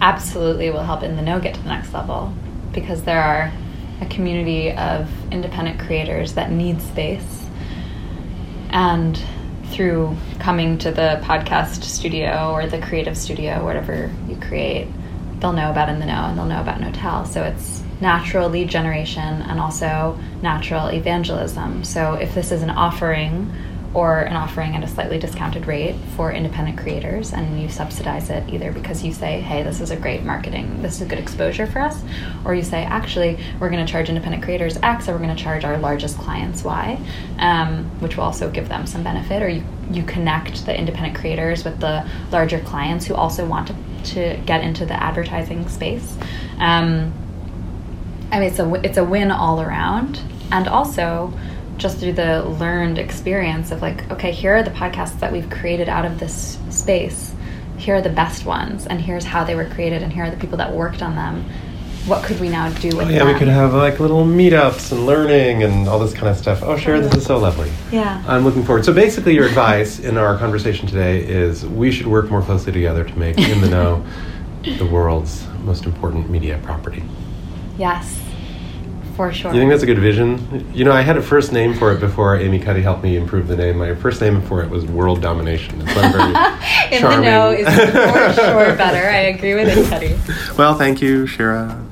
Absolutely 0.00 0.70
will 0.70 0.82
help 0.82 1.02
in 1.02 1.14
the 1.14 1.22
know 1.22 1.38
get 1.38 1.54
to 1.54 1.62
the 1.62 1.68
next 1.68 1.94
level 1.94 2.32
because 2.72 3.04
there 3.04 3.22
are 3.22 3.52
a 4.00 4.06
community 4.06 4.72
of 4.72 5.08
independent 5.32 5.80
creators 5.80 6.34
that 6.34 6.50
need 6.50 6.80
space. 6.80 7.46
And 8.70 9.20
through 9.70 10.16
coming 10.38 10.78
to 10.78 10.90
the 10.90 11.20
podcast 11.22 11.82
studio 11.84 12.52
or 12.52 12.66
the 12.66 12.80
creative 12.80 13.16
studio, 13.16 13.64
whatever 13.64 14.10
you 14.28 14.36
create, 14.36 14.88
they'll 15.38 15.52
know 15.52 15.70
about 15.70 15.88
In 15.88 15.98
the 15.98 16.06
Know 16.06 16.12
and 16.12 16.38
they'll 16.38 16.46
know 16.46 16.60
about 16.60 16.80
Knotel. 16.80 17.26
So 17.26 17.42
it's 17.42 17.82
natural 18.00 18.48
lead 18.48 18.68
generation 18.68 19.42
and 19.42 19.60
also 19.60 20.18
natural 20.42 20.88
evangelism. 20.88 21.84
So 21.84 22.14
if 22.14 22.34
this 22.34 22.50
is 22.52 22.62
an 22.62 22.70
offering 22.70 23.52
or 23.92 24.20
an 24.20 24.36
offering 24.36 24.76
at 24.76 24.84
a 24.84 24.88
slightly 24.88 25.18
discounted 25.18 25.66
rate 25.66 25.96
for 26.16 26.32
independent 26.32 26.78
creators 26.78 27.32
and 27.32 27.60
you 27.60 27.68
subsidize 27.68 28.30
it 28.30 28.48
either 28.48 28.70
because 28.70 29.02
you 29.02 29.12
say 29.12 29.40
hey 29.40 29.62
this 29.62 29.80
is 29.80 29.90
a 29.90 29.96
great 29.96 30.22
marketing 30.22 30.80
this 30.82 30.96
is 30.96 31.02
a 31.02 31.06
good 31.06 31.18
exposure 31.18 31.66
for 31.66 31.80
us 31.80 32.02
or 32.44 32.54
you 32.54 32.62
say 32.62 32.84
actually 32.84 33.38
we're 33.58 33.70
going 33.70 33.84
to 33.84 33.90
charge 33.90 34.08
independent 34.08 34.42
creators 34.42 34.76
x 34.82 35.08
or 35.08 35.12
we're 35.12 35.18
going 35.18 35.34
to 35.34 35.42
charge 35.42 35.64
our 35.64 35.76
largest 35.78 36.16
clients 36.18 36.62
y 36.62 36.98
um, 37.38 37.84
which 38.00 38.16
will 38.16 38.24
also 38.24 38.50
give 38.50 38.68
them 38.68 38.86
some 38.86 39.02
benefit 39.02 39.42
or 39.42 39.48
you, 39.48 39.64
you 39.90 40.02
connect 40.04 40.66
the 40.66 40.76
independent 40.76 41.16
creators 41.16 41.64
with 41.64 41.80
the 41.80 42.08
larger 42.30 42.60
clients 42.60 43.06
who 43.06 43.14
also 43.14 43.44
want 43.44 43.68
to, 43.68 43.74
to 44.04 44.42
get 44.44 44.62
into 44.62 44.86
the 44.86 44.94
advertising 44.94 45.68
space. 45.68 46.16
Um, 46.58 47.12
i 48.32 48.38
mean 48.38 48.48
it's 48.48 48.58
a, 48.58 48.74
it's 48.84 48.98
a 48.98 49.04
win 49.04 49.30
all 49.30 49.60
around. 49.60 50.20
And 50.52 50.66
also 50.68 51.32
just 51.80 51.98
through 51.98 52.12
the 52.12 52.44
learned 52.44 52.98
experience 52.98 53.72
of 53.72 53.82
like, 53.82 54.08
okay, 54.10 54.30
here 54.30 54.54
are 54.54 54.62
the 54.62 54.70
podcasts 54.70 55.18
that 55.20 55.32
we've 55.32 55.48
created 55.50 55.88
out 55.88 56.04
of 56.04 56.20
this 56.20 56.58
space. 56.68 57.34
Here 57.78 57.96
are 57.96 58.02
the 58.02 58.10
best 58.10 58.44
ones, 58.44 58.86
and 58.86 59.00
here's 59.00 59.24
how 59.24 59.42
they 59.44 59.54
were 59.54 59.64
created, 59.64 60.02
and 60.02 60.12
here 60.12 60.24
are 60.24 60.30
the 60.30 60.36
people 60.36 60.58
that 60.58 60.72
worked 60.72 61.02
on 61.02 61.16
them. 61.16 61.44
What 62.06 62.24
could 62.24 62.38
we 62.38 62.48
now 62.48 62.70
do 62.70 62.88
with 62.96 63.08
oh, 63.08 63.10
yeah, 63.10 63.20
them? 63.20 63.32
we 63.32 63.38
could 63.38 63.48
have 63.48 63.72
like 63.74 64.00
little 64.00 64.24
meetups 64.24 64.92
and 64.92 65.06
learning 65.06 65.62
and 65.62 65.88
all 65.88 65.98
this 65.98 66.12
kind 66.12 66.28
of 66.28 66.36
stuff. 66.36 66.62
Oh, 66.62 66.76
sure, 66.76 67.00
this 67.00 67.14
is 67.14 67.24
so 67.24 67.38
lovely. 67.38 67.70
Yeah. 67.90 68.22
I'm 68.26 68.44
looking 68.44 68.64
forward. 68.64 68.84
So 68.84 68.92
basically, 68.92 69.34
your 69.34 69.46
advice 69.46 69.98
in 69.98 70.16
our 70.18 70.36
conversation 70.36 70.86
today 70.86 71.24
is 71.24 71.64
we 71.64 71.90
should 71.90 72.06
work 72.06 72.30
more 72.30 72.42
closely 72.42 72.72
together 72.72 73.04
to 73.04 73.18
make 73.18 73.38
In 73.38 73.60
the 73.60 73.68
Know 73.68 74.04
the 74.62 74.86
world's 74.86 75.46
most 75.64 75.86
important 75.86 76.28
media 76.28 76.60
property. 76.62 77.02
Yes 77.78 78.29
for 79.16 79.32
sure. 79.32 79.52
You 79.52 79.60
think 79.60 79.70
that's 79.70 79.82
a 79.82 79.86
good 79.86 79.98
vision? 79.98 80.70
You 80.74 80.84
know, 80.84 80.92
I 80.92 81.00
had 81.02 81.16
a 81.16 81.22
first 81.22 81.52
name 81.52 81.74
for 81.74 81.92
it 81.92 82.00
before 82.00 82.36
Amy 82.36 82.58
Cuddy 82.58 82.82
helped 82.82 83.02
me 83.02 83.16
improve 83.16 83.48
the 83.48 83.56
name. 83.56 83.78
My 83.78 83.94
first 83.94 84.20
name 84.20 84.40
for 84.42 84.62
it 84.62 84.70
was 84.70 84.84
World 84.86 85.20
Domination. 85.20 85.80
It's 85.82 85.94
not 85.94 86.12
very 86.12 86.28
In 86.96 87.00
charming. 87.00 87.20
the 87.20 87.30
know 87.30 87.50
is 87.50 87.66
for 87.66 88.32
sure 88.42 88.76
better. 88.76 89.08
I 89.08 89.20
agree 89.34 89.54
with 89.54 89.68
Amy 89.76 89.88
Cuddy. 89.88 90.18
Well, 90.56 90.74
thank 90.74 91.00
you, 91.02 91.26
Shira. 91.26 91.84